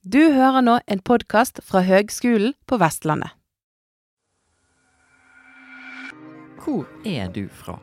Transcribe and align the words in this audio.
Du 0.00 0.32
hører 0.32 0.62
nå 0.64 0.78
en 0.88 1.00
podkast 1.04 1.58
fra 1.60 1.82
Høgskolen 1.84 2.54
på 2.64 2.78
Vestlandet. 2.80 3.34
Hvor 6.56 6.86
er 7.04 7.28
du 7.28 7.42
fra? 7.52 7.74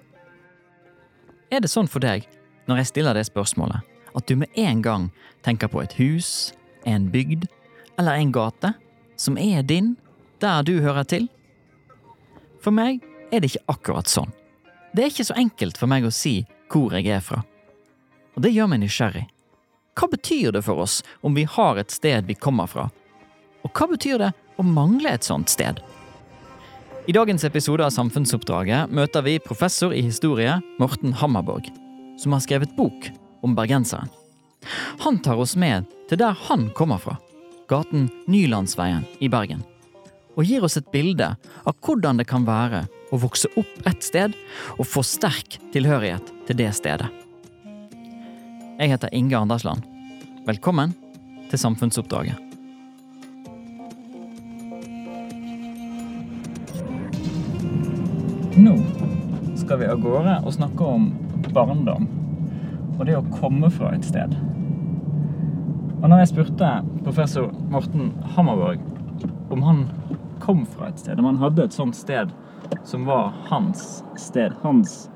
Er 1.54 1.62
det 1.62 1.70
sånn 1.70 1.86
for 1.86 2.02
deg, 2.02 2.26
når 2.66 2.82
jeg 2.82 2.90
stiller 2.90 3.14
det 3.14 3.28
spørsmålet, 3.30 3.86
at 4.18 4.26
du 4.26 4.34
med 4.34 4.50
en 4.58 4.82
gang 4.82 5.08
tenker 5.46 5.70
på 5.70 5.84
et 5.84 5.94
hus, 6.00 6.56
en 6.90 7.06
bygd 7.14 7.46
eller 8.01 8.18
en 8.18 8.34
gate 8.34 8.74
som 9.13 9.38
er 9.38 9.62
din, 9.62 9.94
der 10.42 10.65
du 10.65 10.79
hører 10.81 11.06
til? 11.06 11.29
For 12.65 12.74
meg 12.74 13.06
er 13.29 13.46
det 13.46 13.54
ikke 13.54 13.78
akkurat 13.78 14.10
sånn. 14.10 14.34
Det 14.90 15.06
er 15.06 15.13
ikke 15.13 15.29
så 15.29 15.38
enkelt 15.38 15.78
for 15.78 15.86
meg 15.86 16.09
å 16.09 16.09
si 16.09 16.40
hvor 16.73 16.98
jeg 16.98 17.13
er 17.13 17.22
fra. 17.22 17.45
Og 18.34 18.41
det 18.41 18.58
gjør 18.58 18.73
meg 18.73 18.88
nysgjerrig. 18.88 19.27
Hva 19.98 20.08
betyr 20.12 20.52
det 20.52 20.62
for 20.62 20.84
oss 20.86 21.04
om 21.26 21.34
vi 21.34 21.48
har 21.50 21.77
et 21.82 21.91
sted 21.91 22.27
vi 22.30 22.36
kommer 22.38 22.70
fra? 22.70 22.90
Og 23.66 23.73
hva 23.73 23.88
betyr 23.90 24.22
det 24.22 24.32
å 24.58 24.66
mangle 24.66 25.10
et 25.10 25.26
sånt 25.26 25.50
sted? 25.50 25.80
I 27.08 27.16
dagens 27.16 27.46
episode 27.48 27.86
av 27.86 27.94
Samfunnsoppdraget 27.96 28.91
møter 28.94 29.24
vi 29.26 29.40
professor 29.41 29.96
i 29.96 30.04
historie 30.05 30.58
Morten 30.78 31.16
Hammerborg, 31.18 31.72
som 32.20 32.36
har 32.36 32.44
skrevet 32.46 32.76
bok 32.78 33.10
om 33.41 33.55
bergenseren. 33.58 34.12
Han 35.02 35.22
tar 35.24 35.40
oss 35.40 35.55
med 35.55 35.88
til 36.10 36.20
der 36.22 36.36
han 36.48 36.70
kommer 36.77 37.02
fra, 37.02 37.16
gaten 37.72 38.10
Nylandsveien 38.27 39.05
i 39.24 39.32
Bergen, 39.32 39.64
og 40.36 40.46
gir 40.46 40.66
oss 40.68 40.77
et 40.77 40.91
bilde 40.94 41.34
av 41.64 41.77
hvordan 41.82 42.20
det 42.22 42.27
kan 42.30 42.46
være 42.46 42.86
å 43.10 43.22
vokse 43.24 43.50
opp 43.58 43.88
et 43.88 44.04
sted 44.04 44.36
og 44.76 44.86
få 44.86 45.05
sterk 45.05 45.58
tilhørighet 45.74 46.34
til 46.50 46.60
det 46.60 46.74
stedet. 46.76 47.10
Jeg 48.77 48.91
heter 48.91 49.09
Inge 49.12 49.34
Andersland. 49.38 49.81
Velkommen 50.45 50.91
til 51.49 51.58
Samfunnsoppdraget. 51.58 52.38
Nå 58.62 58.76
skal 59.57 59.82
vi 59.82 59.87
av 59.90 59.98
gårde 60.04 60.35
og 60.43 60.54
snakke 60.54 60.91
om 60.93 61.07
barndom 61.55 62.05
og 62.99 63.02
det 63.10 63.15
å 63.18 63.26
komme 63.34 63.71
fra 63.74 63.96
et 63.98 64.05
sted. 64.05 64.35
Og 65.97 66.05
når 66.05 66.21
jeg 66.21 66.31
spurte 66.35 66.69
professor 67.02 67.49
Morten 67.73 68.11
Hammerborg 68.35 68.83
om 69.57 69.65
han 69.65 69.87
kom 70.43 70.67
fra 70.69 70.91
et 70.91 71.02
sted, 71.02 71.17
om 71.17 71.31
han 71.31 71.41
hadde 71.41 71.65
et 71.65 71.80
sånt 71.80 71.97
sted 71.97 72.30
som 72.85 73.09
var 73.09 73.33
hans 73.49 74.03
sted, 74.21 74.53
hans 74.61 75.07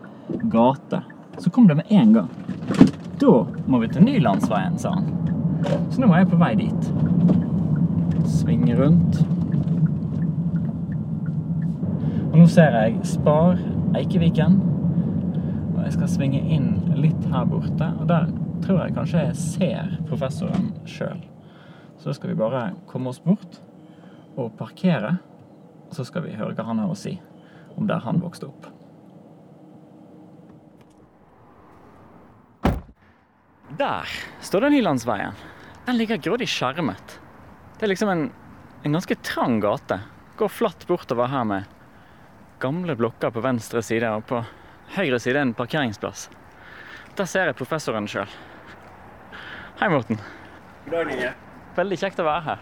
gate, 0.49 1.03
så 1.37 1.53
kom 1.53 1.69
det 1.69 1.77
med 1.77 1.93
en 1.93 2.17
gang. 2.17 2.33
Da 3.21 3.45
må 3.69 3.77
vi 3.83 3.87
til 3.91 4.01
Nylandsveien, 4.01 4.79
sa 4.81 4.95
han. 4.95 5.09
Så 5.93 6.01
nå 6.01 6.07
er 6.09 6.23
jeg 6.23 6.29
på 6.31 6.39
vei 6.41 6.55
dit. 6.57 6.87
Svinge 8.25 8.73
rundt. 8.79 9.19
Og 12.31 12.39
nå 12.39 12.47
ser 12.49 12.73
jeg 12.79 12.97
Spar 13.05 13.61
Eikeviken. 13.99 14.57
Og 15.75 15.79
jeg 15.83 15.93
skal 15.99 16.09
svinge 16.15 16.41
inn 16.41 16.71
litt 16.97 17.29
her 17.29 17.45
borte. 17.51 17.91
Og 18.01 18.09
der 18.09 18.31
tror 18.65 18.81
jeg 18.87 18.97
kanskje 18.97 19.25
jeg 19.27 19.39
ser 19.43 19.95
professoren 20.09 20.71
sjøl. 20.89 21.21
Så 22.01 22.09
da 22.09 22.17
skal 22.17 22.33
vi 22.33 22.41
bare 22.41 22.71
komme 22.89 23.13
oss 23.13 23.21
bort 23.21 23.61
og 24.33 24.55
parkere. 24.57 25.19
Og 25.91 25.99
så 25.99 26.09
skal 26.09 26.25
vi 26.25 26.37
høre 26.41 26.57
hva 26.57 26.71
han 26.71 26.81
har 26.81 26.89
å 26.89 26.97
si 26.97 27.19
om 27.77 27.85
der 27.85 28.01
han 28.01 28.23
vokste 28.25 28.49
opp. 28.49 28.71
Der 33.81 34.05
står 34.41 34.61
det 34.61 34.69
Nylandsveien. 34.69 35.33
Den 35.85 35.97
ligger 35.97 36.17
grådig 36.21 36.45
skjermet. 36.53 37.15
Det 37.79 37.87
er 37.87 37.89
liksom 37.89 38.09
en, 38.13 38.27
en 38.85 38.93
ganske 38.93 39.15
trang 39.25 39.55
gate. 39.63 39.97
Går 40.37 40.51
flatt 40.53 40.83
bortover 40.85 41.25
her 41.31 41.47
med 41.49 41.63
gamle 42.61 42.93
blokker 42.95 43.33
på 43.33 43.41
venstre 43.41 43.81
side, 43.81 44.05
og 44.13 44.27
på 44.29 44.43
høyre 44.93 45.17
side 45.19 45.41
en 45.41 45.55
parkeringsplass. 45.57 46.27
Der 47.17 47.25
ser 47.25 47.49
jeg 47.49 47.57
professoren 47.57 48.05
sjøl. 48.05 48.29
Hei, 49.79 49.89
Morten. 49.89 50.21
God 50.85 50.93
dag, 50.99 51.15
Inge. 51.15 51.33
Veldig 51.81 51.99
kjekt 52.03 52.21
å 52.21 52.27
være 52.29 52.45
her. 52.51 52.61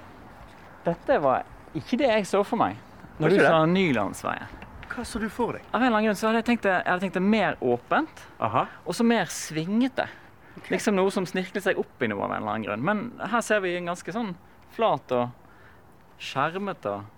Dette 0.87 1.19
var 1.19 1.43
ikke 1.75 1.99
det 1.99 2.13
jeg 2.13 2.31
så 2.31 2.45
for 2.47 2.63
meg 2.63 2.79
når 3.19 3.35
du 3.35 3.41
sa 3.43 3.59
Nylandsveien. 3.67 4.55
Hva 4.87 5.03
så 5.03 5.19
du 5.19 5.27
for 5.27 5.59
deg? 5.59 5.67
Av 5.67 5.81
en 5.81 5.89
eller 5.89 5.99
annen 5.99 6.13
grunn 6.13 6.23
så 6.23 6.31
hadde 6.31 6.45
jeg 6.45 6.49
tenkt 6.53 6.63
det, 6.69 6.79
jeg 6.79 6.87
hadde 6.93 7.03
tenkt 7.09 7.19
det 7.19 7.27
mer 7.27 7.59
åpent, 7.59 8.25
Aha. 8.39 8.69
og 8.87 8.95
så 8.95 9.03
mer 9.03 9.27
svingete. 9.35 10.07
Liksom 10.69 10.97
noe 10.97 11.11
som 11.13 11.25
snirkler 11.29 11.63
seg 11.63 11.79
opp 11.81 12.03
i 12.03 12.09
noe 12.11 12.25
av 12.25 12.33
en 12.33 12.41
eller 12.41 12.51
annen 12.51 12.67
grunn. 12.67 12.85
Men 12.85 13.29
her 13.31 13.43
ser 13.45 13.63
vi 13.63 13.75
en 13.77 13.89
ganske 13.89 14.13
sånn 14.13 14.33
flat 14.75 15.15
og 15.15 15.29
skjermet 16.19 16.85
og 16.91 17.15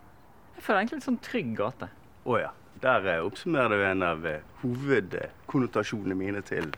Jeg 0.55 0.65
føler 0.67 0.79
egentlig 0.81 0.97
litt 0.99 1.07
sånn 1.07 1.23
trygg 1.25 1.53
gate. 1.57 1.87
Å 2.29 2.35
ja. 2.37 2.49
Der 2.81 3.05
eh, 3.09 3.23
oppsummerer 3.25 3.79
du 3.79 3.85
en 3.85 4.03
av 4.05 4.25
eh, 4.29 4.43
hovedkonnotasjonene 4.61 6.17
mine 6.17 6.41
til 6.45 6.69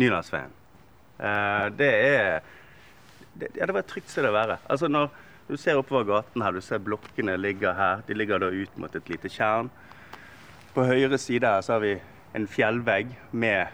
Nylandsveien. 0.00 0.52
Eh, 1.16 1.66
det 1.78 1.90
er 1.94 2.42
det, 3.34 3.50
Ja, 3.56 3.64
det 3.64 3.72
var 3.72 3.80
et 3.80 3.90
trygt 3.92 4.12
sted 4.12 4.28
å 4.28 4.34
være. 4.34 4.58
Altså 4.68 4.90
når 4.92 5.08
du 5.48 5.56
ser 5.60 5.80
oppover 5.80 6.06
gaten 6.08 6.44
her, 6.44 6.52
du 6.52 6.64
ser 6.64 6.80
blokkene 6.84 7.36
ligger 7.40 7.76
her. 7.76 8.04
De 8.06 8.16
ligger 8.16 8.40
da 8.40 8.48
ut 8.52 8.78
mot 8.80 8.94
et 8.96 9.08
lite 9.12 9.32
tjern. 9.32 9.70
På 10.74 10.86
høyre 10.88 11.18
side 11.20 11.48
her 11.48 11.64
så 11.64 11.76
har 11.76 11.84
vi 11.84 11.94
en 12.34 12.46
fjellvegg 12.50 13.12
med, 13.30 13.72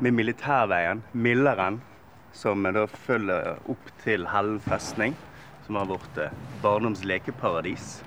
med 0.00 0.14
militærveien, 0.14 1.02
Milleren, 1.12 1.80
som 2.32 2.62
da 2.62 2.84
følger 2.86 3.58
opp 3.72 3.90
til 4.04 4.26
Hellen 4.30 4.60
festning, 4.60 5.16
som 5.66 5.74
var 5.80 5.88
vårt 5.90 6.18
eh, 6.22 6.30
barndoms 6.62 7.02
lekeparadis. 7.04 8.02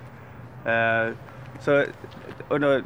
Eh, 0.65 1.11
så, 1.61 1.81
når, 2.49 2.81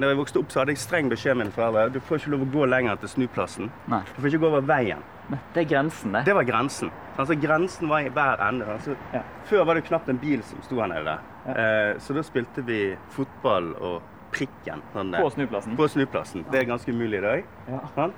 når 0.00 0.08
jeg 0.12 0.16
vokste 0.20 0.40
opp, 0.40 0.52
så 0.52 0.62
hadde 0.62 0.72
jeg 0.76 0.80
streng 0.84 1.10
beskjed 1.12 1.34
av 1.34 1.40
mine 1.42 1.52
foreldre. 1.52 1.88
Du 1.92 2.00
får 2.00 2.22
ikke 2.22 2.32
lov 2.36 2.44
å 2.46 2.50
gå 2.54 2.68
lenger 2.70 3.00
til 3.02 3.10
snuplassen. 3.16 3.72
Nei. 3.90 4.00
Du 4.14 4.20
får 4.22 4.30
ikke 4.30 4.42
gå 4.46 4.50
over 4.52 4.64
veien. 4.68 5.02
Nei, 5.32 5.38
det 5.54 5.64
er 5.64 5.68
grensen, 5.72 6.12
det. 6.14 6.22
Det 6.28 6.34
var 6.36 6.44
grensen. 6.48 6.90
Altså 7.16 7.36
Grensen 7.38 7.88
var 7.88 8.02
i 8.04 8.10
hver 8.12 8.40
ende. 8.48 8.66
Altså, 8.74 8.96
Ja. 9.14 9.20
Før 9.48 9.64
var 9.68 9.74
det 9.78 9.84
knapt 9.86 10.08
en 10.10 10.18
bil 10.18 10.42
som 10.44 10.60
sto 10.66 10.80
her 10.82 10.88
nede. 10.90 11.14
Eh, 11.46 11.94
så 12.02 12.14
da 12.16 12.22
spilte 12.26 12.64
vi 12.66 12.96
fotball 13.14 13.70
og 13.78 14.02
prikken. 14.34 14.82
Sånn, 14.92 15.14
På 15.14 15.30
snuplassen. 15.30 15.76
på 15.78 15.88
snuplassen. 15.88 16.44
Det 16.50 16.60
er 16.60 16.68
ganske 16.72 16.90
umulig 16.92 17.18
i 17.18 17.24
dag. 17.24 17.44
Ja. 17.70 17.80
Sant? 17.94 18.14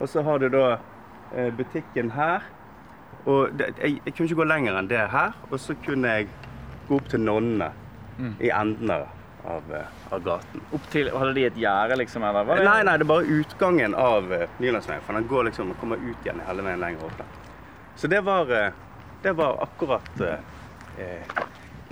Og 0.00 0.08
så 0.08 0.22
har 0.22 0.38
du 0.42 0.48
da 0.52 0.78
eh, 1.34 1.50
butikken 1.56 2.10
her. 2.16 2.44
Og 3.26 3.52
det, 3.58 3.72
jeg, 3.80 4.00
jeg 4.04 4.14
kunne 4.14 4.28
ikke 4.30 4.40
gå 4.42 4.48
lenger 4.52 4.78
enn 4.78 4.88
det 4.90 5.02
her. 5.10 5.34
Og 5.50 5.58
så 5.60 5.74
kunne 5.86 6.08
jeg 6.18 6.28
gå 6.88 7.00
opp 7.00 7.08
til 7.12 7.20
nonnene 7.26 7.72
Mm. 8.18 8.30
i 8.40 8.48
enden 8.48 8.90
av, 8.90 9.02
av, 9.44 9.66
eh, 9.76 10.18
gaten. 10.24 10.60
Opp 10.72 10.86
til, 10.88 11.10
Hadde 11.12 11.34
de 11.36 11.42
et 11.44 11.56
gjerde, 11.60 11.98
liksom? 12.00 12.22
Eller? 12.24 12.44
Var 12.48 12.56
det? 12.56 12.64
Nei, 12.64 12.78
nei, 12.88 12.94
det 12.96 13.04
er 13.04 13.10
bare 13.10 13.34
utgangen 13.40 13.92
av 13.94 14.30
uh, 14.32 14.46
Nylandsveien. 14.56 15.02
For 15.04 15.12
den 15.18 15.26
går 15.28 15.44
liksom 15.50 15.74
og 15.74 15.76
kommer 15.82 16.00
ut 16.00 16.24
igjen 16.24 16.40
hele 16.46 16.64
veien 16.64 16.80
lenger 16.80 17.04
opp. 17.10 17.20
Så 17.96 18.08
det 18.08 18.22
var, 18.24 18.48
eh, 18.56 18.72
det 19.22 19.34
var 19.36 19.60
akkurat 19.66 20.20
eh, 20.24 20.40
eh, 20.96 21.36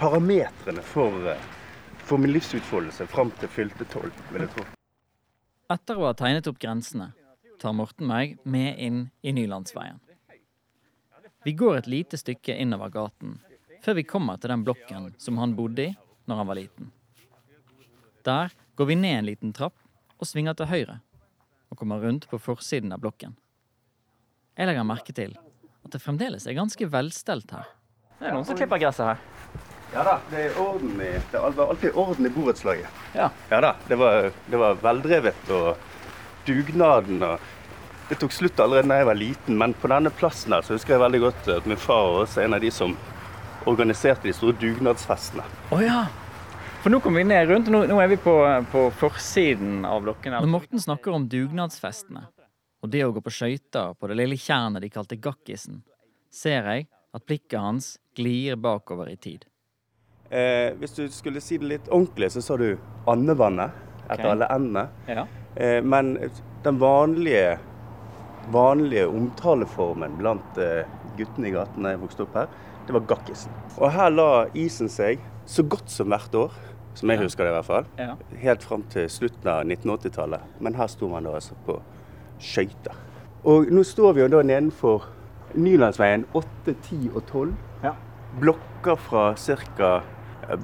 parametrene 0.00 0.80
for, 0.80 1.12
eh, 1.28 1.44
for 2.08 2.18
min 2.24 2.32
livsutfoldelse 2.32 3.06
fram 3.06 3.30
til 3.42 3.48
fylte 3.52 3.84
tolv, 3.92 4.16
vil 4.32 4.46
jeg 4.46 4.54
tro. 4.56 4.64
Etter 5.76 6.00
å 6.00 6.08
ha 6.08 6.14
tegnet 6.16 6.48
opp 6.48 6.58
grensene, 6.60 7.10
tar 7.60 7.72
Morten 7.76 8.08
meg 8.08 8.38
med 8.42 8.78
inn 8.78 9.00
i 9.22 9.32
Nylandsveien. 9.32 10.00
Vi 11.44 11.52
går 11.52 11.76
et 11.76 11.88
lite 11.90 12.16
stykke 12.16 12.56
innover 12.56 12.88
gaten 12.88 13.38
før 13.84 13.98
vi 13.98 14.06
kommer 14.08 14.38
til 14.40 14.48
den 14.48 14.64
blokken 14.64 15.10
som 15.20 15.38
han 15.38 15.52
bodde 15.56 15.90
i 15.90 15.94
når 16.24 16.40
han 16.40 16.48
var 16.48 16.56
liten. 16.56 16.92
Der 18.24 18.54
går 18.74 18.88
vi 18.88 18.96
ned 18.96 19.18
en 19.18 19.28
liten 19.28 19.52
trapp 19.52 19.76
og 20.16 20.28
svinger 20.28 20.56
til 20.56 20.70
høyre, 20.70 21.00
og 21.68 21.76
kommer 21.76 22.00
rundt 22.00 22.24
på 22.30 22.40
forsiden 22.40 22.94
av 22.96 23.02
blokken. 23.02 23.34
Jeg 24.56 24.70
legger 24.70 24.86
merke 24.88 25.12
til 25.12 25.34
at 25.36 25.92
det 25.92 26.00
fremdeles 26.00 26.46
er 26.48 26.56
ganske 26.56 26.88
velstelt 26.88 27.52
her. 27.52 27.68
Det 28.18 28.30
er 28.30 28.36
noen 28.38 28.46
som 28.48 28.56
klipper 28.56 28.80
gresset 28.80 29.10
her. 29.12 29.24
Ja 29.94 30.02
da, 30.06 30.14
det 30.30 30.46
er 30.48 30.56
orden 30.58 30.94
i, 30.96 31.10
det 31.30 31.40
var 31.44 31.68
alltid 31.68 31.98
orden 32.00 32.26
i 32.26 32.30
borettslaget. 32.34 33.02
Ja. 33.14 33.28
Ja 33.50 33.60
da, 33.62 33.74
det 33.86 33.98
var, 34.00 34.30
det 34.50 34.60
var 34.62 34.80
veldrevet 34.82 35.52
og 35.54 35.76
dugnaden 36.48 37.22
og 37.22 37.52
Det 38.08 38.18
tok 38.20 38.34
slutt 38.36 38.60
allerede 38.60 38.90
da 38.90 38.98
jeg 39.00 39.08
var 39.08 39.16
liten, 39.16 39.56
men 39.58 39.72
på 39.80 39.88
denne 39.88 40.10
plassen 40.12 40.52
her 40.52 40.64
så 40.64 40.76
husker 40.76 40.94
jeg 40.94 41.02
veldig 41.04 41.20
godt 41.22 41.48
at 41.54 41.68
min 41.70 41.80
far 41.80 42.10
var 42.10 42.26
også 42.26 42.42
en 42.44 42.56
av 42.56 42.60
de 42.60 42.72
som 42.74 42.92
organiserte 43.64 44.28
de 44.28 44.34
store 44.36 44.58
dugnadsfestene. 44.60 45.44
Oh, 45.72 45.80
ja! 45.80 46.04
For 46.84 46.92
nå 46.92 47.00
kommer 47.00 47.22
vi 47.22 47.30
ned 47.30 47.48
rundt, 47.48 47.70
og 47.70 47.72
nå, 47.72 47.80
nå 47.88 47.96
er 48.02 48.10
vi 48.12 48.18
på, 48.20 48.34
på 48.68 48.82
forsiden 49.00 49.86
av 49.88 50.02
blokken. 50.04 50.36
Når 50.36 50.50
Morten 50.52 50.82
snakker 50.84 51.16
om 51.16 51.24
dugnadsfestene, 51.32 52.26
og 52.84 52.92
det 52.92 53.00
å 53.06 53.14
gå 53.16 53.22
på 53.24 53.32
skøyter 53.32 53.96
på 53.96 54.10
det 54.10 54.18
lille 54.20 54.36
tjernet 54.36 54.84
de 54.84 54.92
kalte 54.92 55.16
Gakkisen, 55.16 55.80
ser 56.28 56.68
jeg 56.68 56.86
at 57.16 57.24
blikket 57.24 57.56
hans 57.56 57.94
glir 58.12 58.60
bakover 58.60 59.08
i 59.08 59.16
tid. 59.16 59.46
Eh, 60.28 60.74
hvis 60.76 60.92
du 60.98 61.06
skulle 61.08 61.40
si 61.40 61.56
det 61.62 61.70
litt 61.70 61.88
ordentlig, 61.88 62.34
så 62.34 62.42
sa 62.44 62.58
du 62.60 62.74
andevannet 63.08 63.72
etter 64.04 64.26
okay. 64.26 64.32
alle 64.34 64.48
endene. 64.52 64.84
Ja. 65.08 65.24
Eh, 65.56 65.80
men 65.80 66.18
den 66.64 66.80
vanlige, 66.82 67.56
vanlige 68.52 69.06
omtaleformen 69.08 70.18
blant 70.18 70.58
eh, 70.60 70.84
guttene 71.18 71.48
i 71.48 71.54
gaten 71.54 71.86
da 71.86 71.94
jeg 71.94 72.02
vokste 72.02 72.24
opp 72.26 72.36
her, 72.38 72.52
det 72.86 72.94
var 72.96 73.06
Gakkisen. 73.08 73.54
Og 73.78 73.92
her 73.94 74.12
la 74.12 74.28
isen 74.58 74.90
seg 74.92 75.22
så 75.48 75.64
godt 75.64 75.92
som 75.92 76.12
hvert 76.12 76.34
år, 76.36 76.52
som 76.94 77.10
jeg 77.10 77.22
husker 77.22 77.44
det 77.44 77.52
i 77.52 77.56
hvert 77.56 77.68
fall. 77.68 77.88
Ja. 77.98 78.14
Helt 78.42 78.64
fram 78.64 78.84
til 78.92 79.08
slutten 79.10 79.50
av 79.50 79.64
1980-tallet. 79.64 80.44
Men 80.62 80.76
her 80.78 80.90
sto 80.92 81.08
man 81.10 81.26
da 81.26 81.34
altså 81.38 81.56
på 81.66 81.78
skøyter. 82.42 82.96
Og 83.44 83.70
nå 83.72 83.82
står 83.84 84.16
vi 84.16 84.24
jo 84.24 84.30
da 84.32 84.42
nedenfor 84.46 85.08
Nylandsveien 85.54 86.24
8, 86.34 86.74
10 86.74 87.10
og 87.14 87.20
12. 87.26 87.50
Ja. 87.84 87.94
Blokker 88.40 88.96
fra 88.98 89.34
ca. 89.36 89.90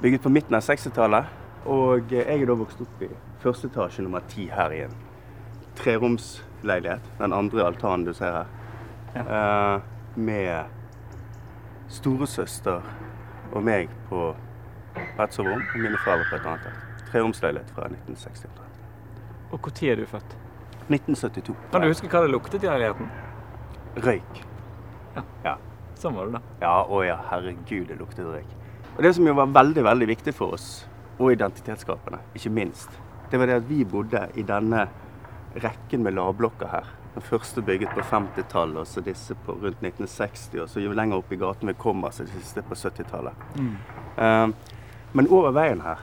bygget 0.01 0.23
på 0.23 0.29
midten 0.33 0.55
av 0.57 0.65
60-tallet. 0.65 1.37
Og 1.69 2.11
jeg 2.11 2.25
er 2.25 2.45
da 2.47 2.57
vokst 2.57 2.81
opp 2.81 3.03
i 3.05 3.09
første 3.41 3.69
etasje 3.69 4.03
nummer 4.05 4.23
10 4.27 4.49
her 4.55 4.73
i 4.73 4.81
en 4.87 4.95
treromsleilighet. 6.61 7.01
Den 7.17 7.33
andre 7.33 7.65
altanen 7.65 8.05
du 8.05 8.13
ser 8.13 8.31
her. 8.31 8.45
Eh, 9.15 9.81
med 10.15 10.65
storesøster 11.89 12.81
og 13.51 13.63
meg 13.63 13.89
på 14.09 14.35
et 15.19 15.33
soverom, 15.33 15.61
og 15.61 15.79
mine 15.79 15.97
foreldre 16.03 16.25
på 16.29 16.35
et 16.35 16.45
annet. 16.45 16.65
et. 16.67 17.09
Treromsleilighet 17.11 17.71
fra 17.75 17.87
1960-tallet. 17.87 18.67
Og 19.51 19.59
når 19.59 19.89
er 19.89 19.95
du 19.95 20.05
født? 20.05 20.37
1972. 20.89 21.55
Kan 21.71 21.81
du 21.81 21.87
huske 21.87 22.07
hva 22.07 22.21
det 22.21 22.31
luktet 22.31 22.63
i 22.63 22.67
leiligheten? 22.67 23.09
Røyk. 23.97 24.45
Ja. 25.43 25.57
Sånn 25.99 26.15
var 26.15 26.25
det, 26.25 26.39
da. 26.39 26.41
Ja, 26.61 26.85
å 26.87 27.03
ja, 27.03 27.17
herregud, 27.29 27.87
det 27.87 27.99
luktet 27.99 28.25
røyk. 28.25 28.55
Og 28.97 29.03
det 29.03 29.13
som 29.15 29.27
jo 29.27 29.35
var 29.35 29.51
veldig, 29.51 29.83
veldig 29.83 30.07
viktig 30.07 30.33
for 30.33 30.55
oss, 30.55 30.85
og 31.19 31.33
identitetsskapende, 31.35 32.19
ikke 32.35 32.49
minst, 32.49 32.89
det 33.31 33.39
var 33.39 33.47
det 33.47 33.59
at 33.61 33.67
vi 33.69 33.83
bodde 33.85 34.23
i 34.35 34.43
denne 34.43 34.87
rekken 35.53 36.03
med 36.03 36.15
lavblokker 36.15 36.67
her. 36.71 36.89
Den 37.13 37.21
første 37.21 37.61
bygget 37.61 37.91
på 37.95 38.03
50-tallet, 38.07 38.77
og 38.77 38.87
så 38.87 39.01
disse 39.03 39.35
på 39.45 39.51
rundt 39.51 39.83
1960, 39.83 40.61
og 40.63 40.69
så 40.69 40.83
jo 40.83 40.93
lenger 40.95 41.19
opp 41.19 41.31
i 41.31 41.39
gaten 41.39 41.67
vi 41.67 41.75
kommer, 41.77 42.11
så 42.11 42.23
de 42.23 42.31
siste 42.37 42.63
på 42.63 42.77
70-tallet. 42.77 43.47
Eh, 44.17 44.47
men 45.11 45.27
over 45.27 45.51
veien 45.51 45.83
her 45.83 45.99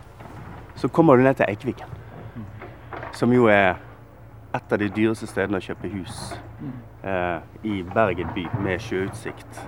så 0.76 0.88
kommer 0.88 1.16
du 1.16 1.24
ned 1.24 1.38
til 1.40 1.48
Eikviken, 1.48 1.90
som 3.16 3.32
jo 3.32 3.48
er 3.50 3.80
et 4.54 4.72
av 4.72 4.78
de 4.78 4.88
dyreste 4.92 5.26
stedene 5.28 5.58
å 5.58 5.64
kjøpe 5.64 5.90
hus 5.92 6.20
eh, 7.02 7.40
i 7.66 7.80
Bergen 7.94 8.30
by 8.36 8.46
med 8.64 8.82
sjøutsikt. 8.82 9.62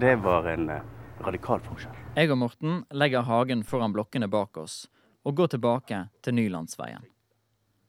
Det 0.00 0.16
var 0.24 0.48
en 0.50 0.70
uh, 0.72 0.80
radikal 1.24 1.60
forskjell. 1.64 1.96
Jeg 2.16 2.32
og 2.32 2.40
Morten 2.40 2.80
legger 2.96 3.26
hagen 3.28 3.64
foran 3.68 3.92
blokkene 3.92 4.28
bak 4.32 4.56
oss 4.60 4.86
og 5.26 5.36
går 5.36 5.52
tilbake 5.56 6.06
til 6.24 6.36
Nylandsveien. 6.38 7.04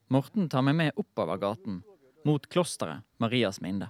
Morten 0.07 0.49
tar 0.49 0.63
meg 0.63 0.75
med 0.75 0.91
oppover 0.95 1.37
gaten, 1.37 1.81
mot 2.23 2.45
klosteret 2.47 3.03
Marias 3.19 3.59
Minde. 3.61 3.89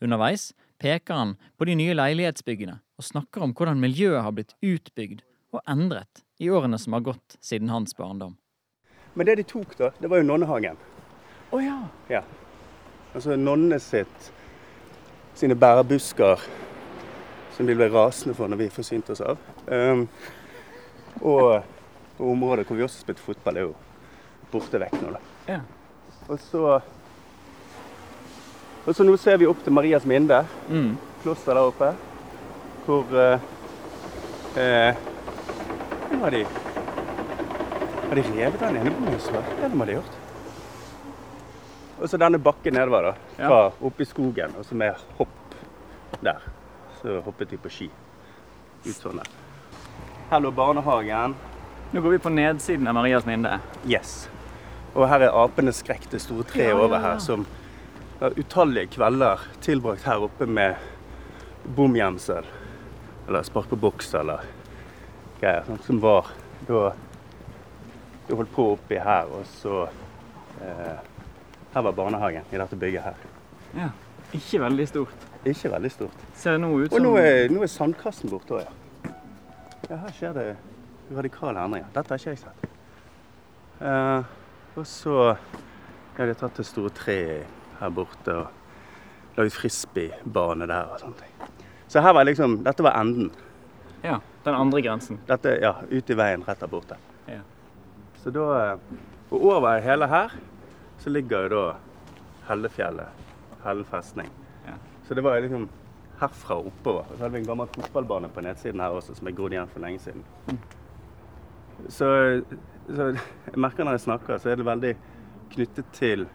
Underveis 0.00 0.54
peker 0.80 1.14
han 1.14 1.34
på 1.56 1.68
de 1.68 1.74
nye 1.76 1.96
leilighetsbyggene 1.96 2.78
og 2.96 3.04
snakker 3.04 3.44
om 3.44 3.52
hvordan 3.52 3.80
miljøet 3.80 4.24
har 4.24 4.32
blitt 4.32 4.54
utbygd 4.64 5.20
og 5.52 5.60
endret 5.68 6.24
i 6.40 6.48
årene 6.48 6.80
som 6.80 6.96
har 6.96 7.04
gått 7.04 7.36
siden 7.44 7.68
hans 7.68 7.92
barndom. 7.96 8.38
Men 9.12 9.28
det 9.28 9.36
de 9.36 9.44
tok, 9.52 9.76
da, 9.76 9.92
det 10.00 10.08
var 10.08 10.20
jo 10.22 10.28
nonnehagen. 10.30 10.80
Å 11.52 11.60
ja. 11.60 11.76
Ja. 12.08 12.24
Altså 13.12 13.36
nonnene 13.36 13.76
sitt 13.80 14.32
sine 15.36 15.56
bærebusker 15.60 16.40
som 17.52 17.68
de 17.68 17.76
ble 17.76 17.90
rasende 17.92 18.36
for 18.36 18.48
når 18.48 18.64
vi 18.64 18.72
forsynte 18.72 19.12
oss 19.12 19.20
av. 19.24 19.40
Um, 19.68 20.06
og, 21.20 21.64
og 22.16 22.30
området 22.32 22.64
hvor 22.64 22.80
vi 22.80 22.84
også 22.88 23.04
spilte 23.04 23.24
fotball, 23.24 23.60
er 23.60 23.68
jo 23.68 23.76
borte 24.52 24.78
vekk 24.80 24.96
nå, 25.02 25.10
da. 25.16 25.20
Ja. 25.48 25.60
Og 26.28 26.38
så 26.40 26.80
Og 28.86 28.94
så 28.94 29.02
nå 29.02 29.16
ser 29.18 29.36
vi 29.38 29.46
opp 29.50 29.64
til 29.64 29.72
Marias 29.74 30.04
Minde, 30.06 30.44
Mm. 30.70 30.96
kloster 31.22 31.54
der 31.54 31.66
oppe, 31.66 31.88
hvor 32.86 33.04
eh, 33.18 33.40
eh, 34.56 34.94
Nå 36.12 36.20
har 36.22 36.30
de 36.30 36.44
Har 38.06 38.14
de 38.14 38.22
revet 38.22 38.60
den 38.60 38.76
ene? 38.76 38.92
Ja, 39.60 39.68
det 39.68 39.74
må 39.74 39.84
de 39.84 39.92
gjort. 39.96 40.14
Og 42.00 42.08
så 42.08 42.16
denne 42.20 42.38
bakken 42.38 42.74
nedover, 42.74 43.02
da. 43.02 43.14
Fra 43.48 43.72
oppe 43.82 44.02
i 44.02 44.06
skogen, 44.06 44.54
og 44.58 44.64
så 44.64 44.74
med 44.76 44.94
hopp 45.18 45.54
der. 46.22 46.38
Så 47.02 47.20
hoppet 47.24 47.50
vi 47.50 47.56
på 47.56 47.68
ski. 47.72 47.90
Ut 48.86 48.94
sånn 48.94 49.16
der. 49.18 49.26
Her 50.30 50.40
lå 50.40 50.52
barnehagen. 50.54 51.34
Nå 51.92 52.00
går 52.02 52.10
vi 52.10 52.18
på 52.18 52.30
nedsiden 52.30 52.86
av 52.86 52.94
Marias 52.94 53.26
Minde. 53.26 53.58
Yes. 53.88 54.28
Og 54.96 55.08
her 55.10 55.26
er 55.26 55.34
apenes 55.36 55.82
skrekk, 55.82 56.06
det 56.10 56.22
store 56.24 56.46
treet 56.48 56.72
Ja, 56.72 56.76
over 56.80 57.02
her, 57.02 57.18
som 57.20 57.44
har 58.20 58.36
utallige 58.40 58.94
kvelder 58.96 59.42
tilbrakt 59.64 60.06
her 60.08 60.24
oppe 60.24 60.46
med 60.48 60.80
bomgjemsel. 61.76 62.46
Eller 63.26 63.44
spark 63.44 63.68
på 63.68 63.76
boks, 63.76 64.14
eller 64.16 64.46
greier. 65.40 65.66
Sånn 65.66 65.82
som 65.84 66.00
var 66.00 66.30
da 66.68 66.86
du 68.26 68.32
holdt 68.34 68.54
på 68.54 68.70
oppi 68.72 68.98
her, 68.98 69.28
og 69.30 69.44
så 69.60 69.84
eh, 70.64 70.96
Her 71.76 71.84
var 71.84 71.92
barnehagen 71.92 72.46
i 72.48 72.56
dette 72.56 72.76
bygget 72.80 73.04
her. 73.04 73.18
Ja. 73.76 73.90
Ikke 74.34 74.62
veldig 74.62 74.86
stort. 74.88 75.26
Ikke 75.44 75.70
veldig 75.74 75.90
stort. 75.92 76.24
Ser 76.40 76.56
nå 76.58 76.70
ut 76.80 76.94
Og 76.96 77.04
nå 77.04 77.12
er, 77.20 77.52
nå 77.52 77.60
er 77.62 77.70
sandkassen 77.70 78.32
borte 78.32 78.56
òg, 78.56 78.64
ja. 78.64 79.12
ja. 79.90 79.98
Her 80.06 80.16
skjer 80.16 80.32
det 80.38 80.46
radikale 81.12 81.60
endringer. 81.62 81.92
Dette 81.94 82.14
har 82.14 82.22
ikke 82.22 82.32
jeg 82.32 82.40
sett. 82.46 82.66
Eh, 83.84 84.32
og 84.76 84.86
så 84.86 85.16
ja, 86.16 86.24
de 86.24 86.28
har 86.28 86.38
tatt 86.40 86.60
det 86.60 86.66
store 86.68 86.92
treet 86.96 87.46
her 87.80 87.92
borte 87.92 88.34
og 88.36 89.36
laget 89.36 89.56
frisbeebane 89.56 90.68
der 90.68 90.92
og 90.92 91.00
sånne 91.00 91.20
ting. 91.20 91.50
Så 91.88 92.02
her 92.04 92.14
var 92.16 92.26
liksom 92.26 92.58
Dette 92.64 92.84
var 92.84 92.96
enden. 93.00 93.30
Ja, 94.02 94.18
den 94.44 94.54
andre 94.54 94.82
grensen. 94.82 95.20
Dette, 95.28 95.56
ja, 95.62 95.74
ut 95.90 96.10
i 96.10 96.16
veien 96.16 96.44
rett 96.46 96.60
der 96.60 96.70
borte. 96.72 96.98
Ja. 97.28 97.40
Så 98.22 98.32
da 98.34 98.78
Og 99.30 99.42
over 99.42 99.80
hele 99.82 100.06
her 100.06 100.36
så 101.02 101.10
ligger 101.10 101.46
jo 101.46 101.48
da 101.48 101.64
Hellefjellet. 102.48 103.24
Hellen 103.64 103.84
festning. 103.84 104.30
Ja. 104.66 104.76
Så 105.08 105.14
det 105.14 105.24
var 105.24 105.40
liksom 105.40 105.68
herfra 106.20 106.60
og 106.60 106.66
oppover. 106.70 107.04
Og 107.10 107.16
så 107.16 107.24
hadde 107.24 107.34
vi 107.34 107.40
en 107.42 107.48
gammel 107.48 107.68
fotballbane 107.74 108.28
på 108.28 108.40
nedsiden 108.40 108.80
her 108.80 108.94
også, 108.94 109.16
som 109.18 109.26
er 109.26 109.34
grodd 109.36 109.56
igjen 109.56 109.72
for 109.72 109.82
lenge 109.82 109.98
siden. 110.04 110.22
Så, 111.88 112.08
så 112.86 113.10
jeg 113.12 113.58
merker 113.58 113.86
når 113.86 113.96
jeg 113.98 114.06
snakker, 114.06 114.38
så 114.40 114.52
er 114.52 114.58
det 114.60 114.66
veldig 114.66 114.96
knyttet 115.54 115.92
til 115.96 116.26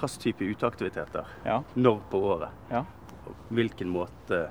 hvilken 0.00 0.22
type 0.22 0.44
uteaktiviteter. 0.44 1.28
Ja. 1.44 1.60
Når 1.74 2.00
på 2.10 2.20
året. 2.32 2.56
Ja. 2.70 2.84
Og 3.28 3.36
hvilken 3.52 3.90
måte 3.92 4.46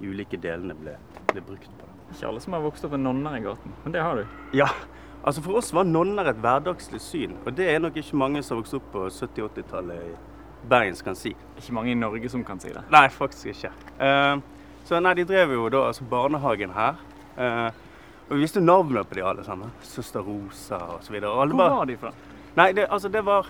de 0.00 0.08
ulike 0.08 0.38
delene 0.40 0.76
ble, 0.76 0.94
ble 1.32 1.42
brukt 1.44 1.68
på. 1.68 1.88
Ikke 2.10 2.30
alle 2.30 2.40
som 2.42 2.56
har 2.56 2.64
vokst 2.64 2.86
opp 2.86 2.96
med 2.96 3.04
nonner 3.04 3.36
i 3.36 3.42
gaten, 3.44 3.74
men 3.84 3.94
det 3.94 4.02
har 4.02 4.16
du. 4.18 4.38
Ja, 4.56 4.70
altså 5.22 5.44
for 5.44 5.60
oss 5.60 5.70
var 5.76 5.84
nonner 5.84 6.32
et 6.32 6.40
hverdagslig 6.40 7.00
syn. 7.04 7.36
Og 7.44 7.52
det 7.56 7.68
er 7.70 7.82
nok 7.82 8.00
ikke 8.00 8.18
mange 8.18 8.42
som 8.42 8.56
har 8.56 8.62
vokst 8.62 8.78
opp 8.80 8.88
på 8.94 9.04
70-80-tallet 9.12 10.08
i 10.08 10.16
Bergen 10.70 10.96
som 10.96 11.10
kan 11.10 11.16
si. 11.16 11.34
Ikke 11.60 11.76
mange 11.76 11.92
i 11.92 11.98
Norge 11.98 12.32
som 12.32 12.42
kan 12.44 12.60
si 12.60 12.72
det. 12.72 12.82
Nei, 12.92 13.06
faktisk 13.12 13.52
ikke. 13.52 13.70
Uh, 14.00 14.40
så 14.88 14.98
nei, 15.00 15.14
de 15.16 15.28
drev 15.28 15.54
jo 15.54 15.68
da 15.72 15.86
altså 15.90 16.04
barnehagen 16.10 16.72
her. 16.74 16.98
Eh, 17.38 17.68
og 18.30 18.36
vi 18.36 18.44
visste 18.44 18.60
navnene 18.62 19.02
på 19.04 19.16
de 19.18 19.22
alle 19.26 19.42
sammen. 19.42 19.72
Søster 19.82 20.22
Rosa 20.22 20.78
videre. 21.10 21.32
Hvor 21.34 21.56
var 21.58 21.86
de 21.86 21.96
fra? 21.98 22.12
Nei, 22.54 22.68
det, 22.78 22.84
altså 22.86 23.08
det 23.10 23.24
var 23.26 23.48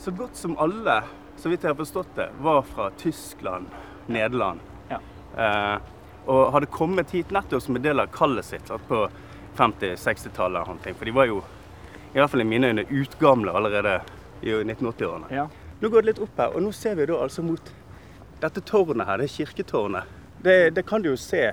så 0.00 0.10
godt 0.10 0.36
som 0.40 0.54
alle, 0.58 1.02
så 1.36 1.52
vidt 1.52 1.66
jeg 1.66 1.74
har 1.74 1.76
forstått 1.76 2.14
det, 2.16 2.30
var 2.40 2.62
fra 2.64 2.86
Tyskland, 2.96 3.66
Nederland. 4.06 4.64
Ja. 4.88 5.02
Eh, 5.36 5.76
og 6.24 6.54
hadde 6.54 6.70
kommet 6.72 7.12
hit 7.12 7.32
nettopp 7.32 7.60
som 7.62 7.76
en 7.76 7.84
del 7.84 8.00
av 8.00 8.08
kallet 8.14 8.48
sitt 8.48 8.72
sant, 8.72 8.88
på 8.88 9.02
50-60-tallet. 9.60 10.62
og 10.62 10.72
sånne 10.72 10.84
ting. 10.86 10.96
For 10.96 11.04
de 11.04 11.16
var 11.20 11.28
jo, 11.28 11.42
i 12.14 12.16
hvert 12.16 12.32
fall 12.32 12.44
i 12.46 12.48
mine 12.48 12.72
øyne, 12.72 12.86
utgamle 12.88 13.52
allerede 13.52 13.98
i 14.40 14.56
1980-årene. 14.62 15.28
Ja. 15.28 15.46
Nå 15.80 15.92
går 15.92 16.02
det 16.02 16.14
litt 16.14 16.24
opp 16.24 16.40
her, 16.40 16.56
og 16.56 16.64
nå 16.64 16.72
ser 16.72 16.96
vi 16.96 17.10
da 17.12 17.20
altså 17.20 17.44
mot 17.44 17.72
dette 18.40 18.64
tårnet 18.64 19.12
her, 19.12 19.20
det 19.20 19.28
kirketårnet. 19.36 20.16
Det, 20.40 20.58
det 20.76 20.88
kan 20.88 21.04
du 21.04 21.12
jo 21.12 21.20
se 21.20 21.50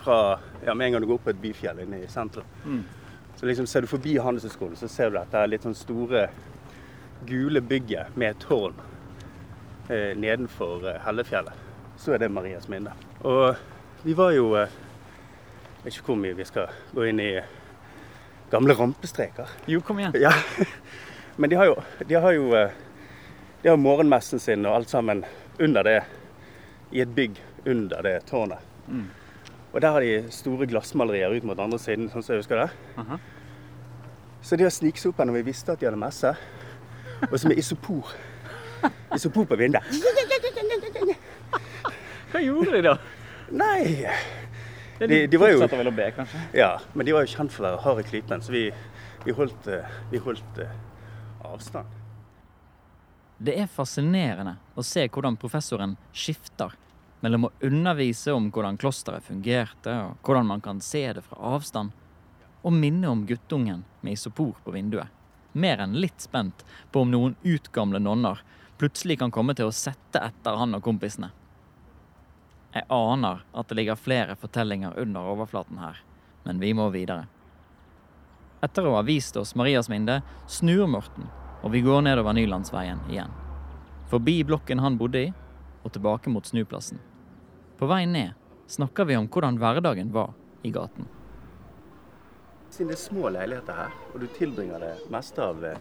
fra 0.00 0.38
ja, 0.64 0.74
med 0.74 0.86
en 0.86 0.92
gang 0.92 1.04
du 1.04 1.08
går 1.10 1.20
opp 1.20 1.28
på 1.28 1.34
et 1.34 1.42
byfjell 1.42 1.82
inne 1.84 2.02
i 2.02 2.08
sentrum. 2.10 2.48
Mm. 2.64 2.82
Så 3.36 3.46
liksom 3.46 3.66
ser 3.70 3.84
du 3.84 3.90
forbi 3.90 4.16
Handelshøyskolen, 4.18 4.76
så 4.76 4.88
ser 4.88 5.10
du 5.10 5.18
dette 5.18 5.46
litt 5.48 5.64
sånn 5.64 5.76
store 5.78 6.26
gule 7.28 7.60
bygget 7.60 8.16
med 8.16 8.34
et 8.34 8.42
tårn 8.44 8.76
eh, 9.88 10.12
nedenfor 10.16 10.88
eh, 10.88 11.00
Hellefjellet. 11.04 11.66
Så 12.00 12.16
er 12.16 12.22
det 12.24 12.30
Marias 12.32 12.68
minne. 12.72 12.92
Og 13.28 13.54
vi 14.04 14.16
var 14.16 14.32
jo 14.36 14.54
eh, 14.56 14.78
Jeg 15.80 15.84
vet 15.84 15.96
ikke 15.96 16.12
hvor 16.12 16.20
mye 16.20 16.36
vi 16.36 16.44
skal 16.44 16.72
gå 16.92 17.06
inn 17.08 17.20
i 17.24 17.32
gamle 18.50 18.74
rampestreker. 18.76 19.48
Jo, 19.70 19.80
kom 19.80 20.00
igjen. 20.02 20.18
Ja. 20.20 20.34
Men 21.40 21.48
de 21.48 21.56
har 21.56 21.70
jo, 21.70 21.76
de 22.04 22.18
har 22.20 22.34
jo 22.36 22.50
eh, 22.58 22.74
de 23.62 23.68
har 23.68 23.76
morgenmessen 23.76 24.40
sin 24.40 24.64
og 24.66 24.74
alt 24.74 24.88
sammen 24.88 25.24
under 25.58 25.84
det, 25.84 26.02
i 26.90 27.00
et 27.00 27.08
bygg 27.08 27.36
under 27.64 28.02
det 28.02 28.20
tårnet. 28.26 28.58
Mm. 28.88 29.06
Og 29.72 29.78
der 29.80 29.92
har 29.94 30.00
de 30.02 30.14
store 30.34 30.66
glassmalerier 30.66 31.30
ut 31.36 31.44
mot 31.46 31.58
andre 31.62 31.78
siden, 31.78 32.08
sånn 32.10 32.24
som 32.26 32.34
jeg 32.34 32.42
husker 32.42 32.64
det. 32.64 32.70
Aha. 32.98 33.18
Så 34.42 34.56
de 34.58 34.64
har 34.66 34.72
sniket 34.74 35.02
seg 35.02 35.12
opp 35.12 35.20
her 35.22 35.28
når 35.30 35.36
vi 35.40 35.46
visste 35.52 35.72
at 35.74 35.78
de 35.82 35.86
hadde 35.86 36.00
messe. 36.00 36.32
Og 37.30 37.36
så 37.38 37.50
med 37.52 37.58
isopor. 37.60 38.10
Isopor 39.14 39.44
på 39.50 39.58
vinduet. 39.60 39.84
Hva 42.32 42.40
gjorde 42.42 42.76
de 42.78 42.82
da? 42.86 42.94
Nei 43.50 44.06
De, 45.00 45.06
De- 45.08 45.26
de 45.32 45.38
var 45.40 45.50
jo- 45.50 45.58
fortsetter 45.60 45.80
vel 45.80 45.90
å 45.90 45.96
be, 45.96 46.06
kanskje? 46.16 46.40
Ja, 46.60 46.70
men 46.94 47.06
de 47.08 47.14
var 47.16 47.24
jo 47.24 47.32
kjent 47.32 47.52
for 47.54 47.64
å 47.64 47.70
være 47.70 47.82
harde 47.84 48.02
i 48.04 48.08
klypen, 48.10 48.42
så 48.44 48.52
vi, 48.52 48.66
vi 49.24 49.32
holdt, 49.32 49.66
eh, 49.72 49.94
vi 50.12 50.20
holdt 50.20 50.58
uh, 50.60 50.74
avstand. 51.48 51.88
Det 53.40 53.54
er 53.62 53.70
fascinerende 53.72 54.58
å 54.76 54.84
se 54.84 55.06
hvordan 55.08 55.38
professoren 55.40 55.94
skifter 56.12 56.74
mellom 57.20 57.46
å 57.46 57.52
undervise 57.60 58.32
om 58.32 58.48
hvordan 58.52 58.78
klosteret 58.80 59.26
fungerte, 59.26 59.94
og 60.04 60.26
hvordan 60.26 60.48
man 60.48 60.62
kan 60.64 60.80
se 60.84 61.04
det 61.12 61.24
fra 61.26 61.38
avstand, 61.54 61.92
og 62.62 62.76
minne 62.76 63.08
om 63.08 63.26
guttungen 63.26 63.84
med 64.00 64.16
isopor 64.16 64.56
på 64.64 64.74
vinduet. 64.74 65.08
Mer 65.52 65.82
enn 65.82 65.96
litt 65.98 66.22
spent 66.22 66.64
på 66.92 67.02
om 67.02 67.10
noen 67.10 67.34
utgamle 67.42 67.98
nonner 67.98 68.42
plutselig 68.78 69.18
kan 69.20 69.32
komme 69.34 69.52
til 69.56 69.68
å 69.68 69.74
sette 69.74 70.22
etter 70.24 70.56
han 70.56 70.76
og 70.76 70.84
kompisene. 70.84 71.32
Jeg 72.70 72.86
aner 72.94 73.42
at 73.52 73.68
det 73.68 73.76
ligger 73.80 73.98
flere 73.98 74.36
fortellinger 74.38 74.94
under 75.02 75.26
overflaten 75.32 75.80
her, 75.82 75.98
men 76.46 76.62
vi 76.62 76.70
må 76.76 76.86
videre. 76.94 77.26
Etter 78.62 78.86
å 78.86 78.94
ha 78.94 79.02
vist 79.04 79.36
oss 79.40 79.56
Marias 79.58 79.90
minde, 79.90 80.20
snur 80.46 80.86
Morten, 80.88 81.26
og 81.64 81.74
vi 81.74 81.82
går 81.84 82.06
nedover 82.06 82.36
Nylandsveien 82.36 83.02
igjen. 83.10 83.32
Forbi 84.08 84.38
blokken 84.46 84.80
han 84.84 84.98
bodde 85.00 85.26
i, 85.26 85.32
og 85.82 85.92
tilbake 85.92 86.30
mot 86.32 86.46
snuplassen. 86.46 87.00
På 87.80 87.86
vei 87.86 88.06
ned 88.06 88.32
snakker 88.66 89.04
vi 89.04 89.16
om 89.16 89.24
hvordan 89.32 89.56
hverdagen 89.56 90.10
var 90.12 90.34
i 90.62 90.70
gaten. 90.70 91.06
Siden 92.70 92.90
det 92.90 92.98
er 92.98 93.00
små 93.00 93.30
leiligheter 93.32 93.72
her, 93.72 93.94
og 94.12 94.20
du 94.20 94.26
tilbringer 94.36 94.82
det 94.84 94.90
meste 95.08 95.40
av 95.40 95.64
eh, 95.64 95.78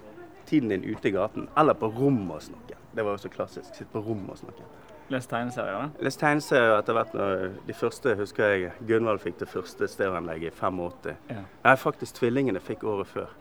tiden 0.48 0.72
din 0.72 0.86
ute 0.88 1.10
i 1.10 1.12
gaten, 1.12 1.50
eller 1.60 1.76
på 1.76 1.90
rommet 1.98 2.38
og 2.38 2.46
snakke. 2.46 2.80
Det 2.96 3.04
var 3.04 3.18
jo 3.18 3.24
så 3.26 3.34
klassisk. 3.34 3.76
Sitte 3.76 3.92
på 3.92 4.06
rommet 4.08 4.32
og 4.32 4.40
snakke. 4.46 4.70
Les 5.12 5.28
tegneserier, 5.28 5.76
da? 5.76 6.06
Les 6.08 6.22
tegneserier 6.24 6.78
etter 6.78 6.96
hvert. 6.96 7.14
når 7.20 7.46
De 7.68 7.76
første 7.76 8.16
husker 8.16 8.56
jeg 8.56 8.72
Gunvald 8.88 9.20
fikk 9.20 9.44
det 9.44 9.52
første 9.52 9.92
stereoanlegget 9.92 10.54
i 10.54 10.56
85. 10.56 11.16
Ja. 11.36 11.46
Nei, 11.68 11.78
faktisk 11.84 12.24
tvillingene 12.24 12.64
fikk 12.64 12.88
året 12.88 13.12
før. 13.12 13.36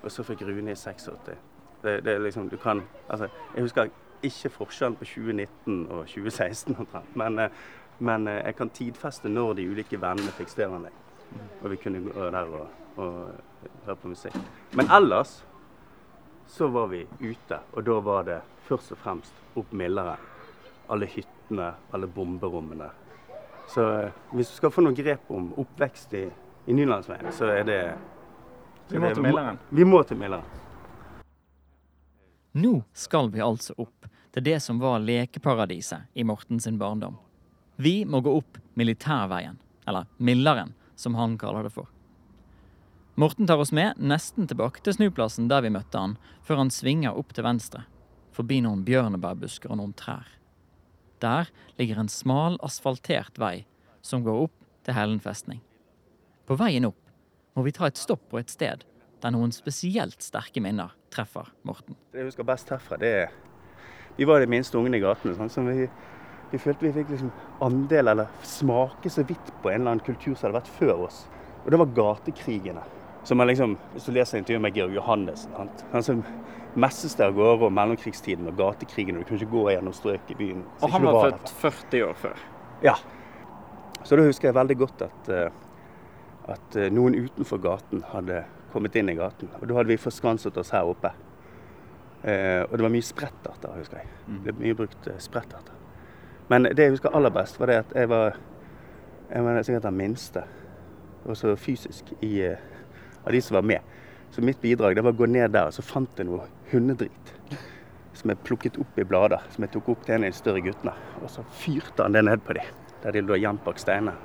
Og 0.00 0.10
så 0.14 0.24
fikk 0.24 0.48
Rune 0.48 0.72
i 0.72 0.80
86. 0.80 1.36
Det, 1.84 2.00
det 2.04 2.14
er 2.14 2.24
liksom, 2.24 2.48
du 2.48 2.56
kan, 2.56 2.86
altså, 3.08 3.28
jeg 3.54 3.68
husker 3.68 3.92
ikke 4.22 4.50
forskjellen 4.50 4.96
på 4.96 5.04
2019 5.04 5.86
og 5.90 6.06
2016 6.06 6.76
omtrent, 6.78 7.16
men, 7.16 7.38
eh, 7.38 7.50
men 7.98 8.28
eh, 8.28 8.42
jeg 8.46 8.56
kan 8.56 8.70
tidfeste 8.70 9.28
når 9.32 9.54
de 9.58 9.66
ulike 9.72 9.98
vennene 10.00 10.32
fikk 10.36 10.48
stereoanlegg. 10.52 10.92
Og 11.62 11.70
vi 11.70 11.76
kunne 11.82 12.00
gå 12.06 12.30
der 12.32 12.52
og, 12.56 12.68
og 12.96 13.66
høre 13.86 13.96
på 14.00 14.08
musikk. 14.14 14.36
Men 14.78 14.88
ellers 14.94 15.42
så 16.48 16.68
var 16.72 16.86
vi 16.88 17.02
ute, 17.20 17.58
og 17.76 17.84
da 17.84 17.98
var 18.00 18.22
det 18.24 18.38
først 18.68 18.92
og 18.94 18.98
fremst 19.02 19.42
opp 19.58 19.72
Milleren. 19.76 20.16
Alle 20.88 21.04
hyttene, 21.12 21.72
alle 21.92 22.06
bomberommene. 22.08 22.88
Så 23.68 23.84
eh, 23.98 24.14
hvis 24.32 24.48
du 24.54 24.54
skal 24.62 24.72
få 24.72 24.80
noe 24.86 24.96
grep 24.96 25.28
om 25.34 25.50
oppvekst 25.60 26.14
i, 26.16 26.24
i 26.66 26.76
Nylandsveien, 26.78 27.28
så 27.36 27.50
er 27.52 27.66
det 27.68 27.80
så 28.88 28.94
Vi 28.94 28.98
må 29.02 29.08
det- 29.10 29.14
til 29.18 29.22
Milleren. 29.26 29.58
Vi 29.68 29.84
må 29.84 30.02
til 30.08 30.16
Milleren. 30.16 30.44
Nå 32.58 32.82
skal 32.96 33.28
vi 33.30 33.42
altså 33.44 33.74
opp 33.78 34.06
til 34.32 34.42
det 34.46 34.56
som 34.64 34.78
var 34.80 34.98
lekeparadiset 35.04 36.08
i 36.14 36.24
Morten 36.24 36.60
sin 36.60 36.78
barndom. 36.80 37.18
Vi 37.80 38.02
må 38.04 38.18
gå 38.20 38.32
opp 38.40 38.58
Militærveien, 38.74 39.58
eller 39.86 40.08
Milleren, 40.18 40.72
som 40.98 41.14
han 41.14 41.36
kaller 41.38 41.62
det 41.68 41.70
for. 41.76 41.86
Morten 43.18 43.46
tar 43.46 43.62
oss 43.62 43.70
med 43.74 43.98
nesten 44.02 44.48
tilbake 44.50 44.82
til 44.82 44.96
snuplassen 44.96 45.46
der 45.50 45.62
vi 45.62 45.70
møtte 45.74 45.98
han, 45.98 46.16
før 46.42 46.64
han 46.64 46.72
svinger 46.74 47.14
opp 47.14 47.30
til 47.34 47.46
venstre, 47.46 47.84
forbi 48.34 48.58
noen 48.66 48.82
bjørnebærbusker 48.86 49.70
og 49.70 49.78
noen 49.78 49.94
trær. 49.98 50.26
Der 51.22 51.50
ligger 51.78 52.02
en 52.02 52.10
smal, 52.10 52.58
asfaltert 52.66 53.38
vei 53.38 53.64
som 54.02 54.26
går 54.26 54.44
opp 54.48 54.66
til 54.86 54.98
Hellen 54.98 55.22
festning. 55.22 55.62
På 56.46 56.58
veien 56.58 56.86
opp 56.90 56.98
må 57.54 57.62
vi 57.66 57.74
ta 57.74 57.86
et 57.86 57.98
stopp 57.98 58.26
på 58.30 58.42
et 58.42 58.50
sted 58.50 58.82
der 59.22 59.34
noen 59.34 59.54
spesielt 59.54 60.22
sterke 60.22 60.62
minner 60.62 60.94
treffer 61.14 61.50
Morten. 61.66 61.98
Det 62.10 62.22
jeg 62.22 62.30
husker 62.32 62.46
best 62.46 62.70
herfra, 62.74 62.98
det 62.98 63.14
er 63.24 63.34
Vi 64.18 64.26
var 64.26 64.42
de 64.42 64.50
minste 64.50 64.74
ungene 64.78 64.98
i 64.98 65.02
gatene. 65.02 65.36
Sånn, 65.38 65.50
som 65.50 65.66
vi, 65.70 65.84
vi 66.50 66.58
følte 66.58 66.86
vi 66.86 66.92
fikk 66.96 67.10
liksom 67.12 67.32
andel, 67.64 68.08
eller 68.14 68.30
smake 68.42 69.10
så 69.10 69.24
vidt 69.28 69.52
på 69.62 69.70
en 69.70 69.80
eller 69.82 69.96
annen 69.96 70.06
kultur 70.06 70.34
som 70.34 70.48
hadde 70.48 70.60
vært 70.60 70.76
før 70.78 71.04
oss. 71.08 71.26
Og 71.64 71.72
det 71.72 71.80
var 71.82 71.92
gatekrigene. 71.96 72.84
Som 73.28 73.36
man 73.36 73.50
liksom, 73.50 73.76
Hvis 73.92 74.06
du 74.06 74.12
leser 74.12 74.38
intervjuet 74.38 74.62
med 74.62 74.76
Georg 74.78 74.94
Johannessen 74.94 75.52
Han, 75.58 75.68
han 75.92 76.02
som 76.06 76.22
messes 76.78 77.14
der 77.18 77.28
av 77.28 77.34
gårde 77.36 77.66
om 77.66 77.74
mellomkrigstiden 77.74 78.48
og 78.48 78.56
gatekrigene. 78.56 79.20
Du 79.20 79.28
kunne 79.28 79.40
ikke 79.42 79.52
gå 79.52 79.64
gjennom 79.72 79.96
strøk 79.96 80.32
i 80.32 80.36
byen. 80.38 80.64
Og 80.80 80.92
han 80.94 81.06
var 81.06 81.20
født 81.26 81.54
40 81.62 82.04
år 82.08 82.18
før. 82.22 82.44
Ja. 82.84 82.94
Så 84.04 84.16
da 84.16 84.24
husker 84.24 84.48
jeg 84.48 84.56
veldig 84.56 84.76
godt 84.78 85.02
at, 85.08 85.30
eh, 85.34 85.48
at 86.54 86.76
eh, 86.78 86.92
noen 86.94 87.16
utenfor 87.18 87.60
gaten 87.62 88.04
hadde 88.12 88.44
kommet 88.72 88.96
inn 88.96 89.10
i 89.10 89.16
gaten. 89.18 89.50
Og 89.60 89.66
da 89.68 89.80
hadde 89.80 89.92
vi 89.92 89.98
forskanset 90.00 90.60
oss 90.60 90.72
her 90.76 90.88
oppe. 90.88 91.12
Eh, 92.22 92.62
og 92.62 92.76
det 92.76 92.86
var 92.86 92.94
mye 92.94 93.08
spretterter, 93.08 93.74
husker 93.80 94.00
jeg. 94.02 94.14
Det 94.28 94.54
ble 94.54 94.68
mye 94.68 94.78
brukt 94.78 95.10
spretterter. 95.22 95.77
Men 96.48 96.68
det 96.72 96.86
jeg 96.86 96.96
husker 96.96 97.12
aller 97.14 97.32
best, 97.32 97.58
var 97.60 97.70
det 97.70 97.80
at 97.82 97.94
jeg 97.96 98.08
var, 98.08 98.36
jeg 99.28 99.44
var 99.44 99.62
sikkert 99.62 99.88
den 99.88 99.98
minste, 99.98 100.44
også 101.28 101.56
fysisk, 101.60 102.12
i, 102.24 102.40
eh, 102.46 102.60
av 103.24 103.32
de 103.32 103.40
som 103.44 103.58
var 103.58 103.66
med. 103.68 103.96
Så 104.30 104.44
mitt 104.44 104.60
bidrag 104.60 104.96
det 104.96 105.04
var 105.04 105.12
å 105.12 105.18
gå 105.18 105.28
ned 105.28 105.52
der, 105.52 105.68
og 105.68 105.76
så 105.76 105.84
fant 105.84 106.16
jeg 106.16 106.28
noe 106.28 106.46
hundedrit. 106.72 107.34
Som 108.16 108.32
jeg 108.32 108.40
plukket 108.44 108.78
opp 108.80 108.96
i 108.98 109.04
blader, 109.06 109.44
som 109.52 109.64
jeg 109.64 109.72
tok 109.76 109.92
opp 109.92 110.06
til 110.06 110.16
en 110.16 110.24
av 110.24 110.32
de 110.32 110.38
større 110.38 110.62
guttene. 110.64 110.94
Og 111.22 111.30
så 111.30 111.44
fyrte 111.60 112.02
han 112.02 112.16
det 112.16 112.24
ned 112.24 112.42
på 112.44 112.56
dem, 112.56 112.72
der 113.04 113.14
de 113.14 113.22
lå 113.22 113.38
gjemt 113.38 113.64
bak 113.66 113.78
steiner. 113.78 114.16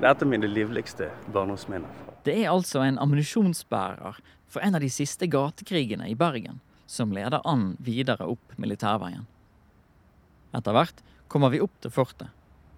Det 0.00 0.08
er 0.08 0.24
mine 0.24 0.48
livligste 0.48 1.10
barndomsminner. 1.34 1.90
Det 2.24 2.38
er 2.44 2.52
altså 2.52 2.80
en 2.84 2.98
ammunisjonsbærer 3.00 4.20
for 4.48 4.64
en 4.64 4.78
av 4.78 4.80
de 4.80 4.88
siste 4.92 5.28
gatekrigene 5.30 6.08
i 6.08 6.16
Bergen 6.16 6.62
som 6.90 7.12
leder 7.12 7.44
an 7.46 7.74
videre 7.78 8.26
opp 8.26 8.56
Militærveien. 8.58 9.26
Etter 10.56 10.74
hvert 10.74 11.02
kommer 11.30 11.52
vi 11.52 11.60
opp 11.62 11.76
til 11.82 11.92
fortet, 11.94 12.30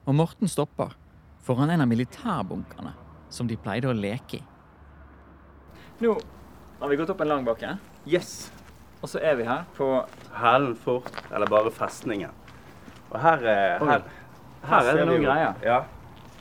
og 0.05 0.17
Morten 0.19 0.51
stopper 0.51 0.93
foran 1.43 1.73
en 1.73 1.85
av 1.85 1.89
militærbunkene 1.91 2.93
som 3.33 3.49
de 3.49 3.57
pleide 3.57 3.89
å 3.89 3.97
leke 3.97 4.41
i. 4.41 4.43
Nå 6.03 6.17
har 6.83 6.91
vi 6.91 6.99
gått 6.99 7.13
opp 7.15 7.23
en 7.25 7.31
lang 7.31 7.47
bakke, 7.47 7.77
Yes! 8.05 8.51
og 9.03 9.09
så 9.11 9.19
er 9.23 9.37
vi 9.39 9.47
her 9.47 9.65
på 9.77 9.87
Hælen 10.35 10.77
fort, 10.79 11.11
eller 11.33 11.51
bare 11.51 11.71
festningen. 11.75 12.31
Og 13.11 13.19
her, 13.21 13.43
er, 13.43 13.79
her, 13.79 13.87
her, 13.89 14.05
Her 14.63 14.91
er 14.91 14.99
det 15.01 15.07
noen 15.09 15.25
greier. 15.27 15.59
Ja. 15.67 15.81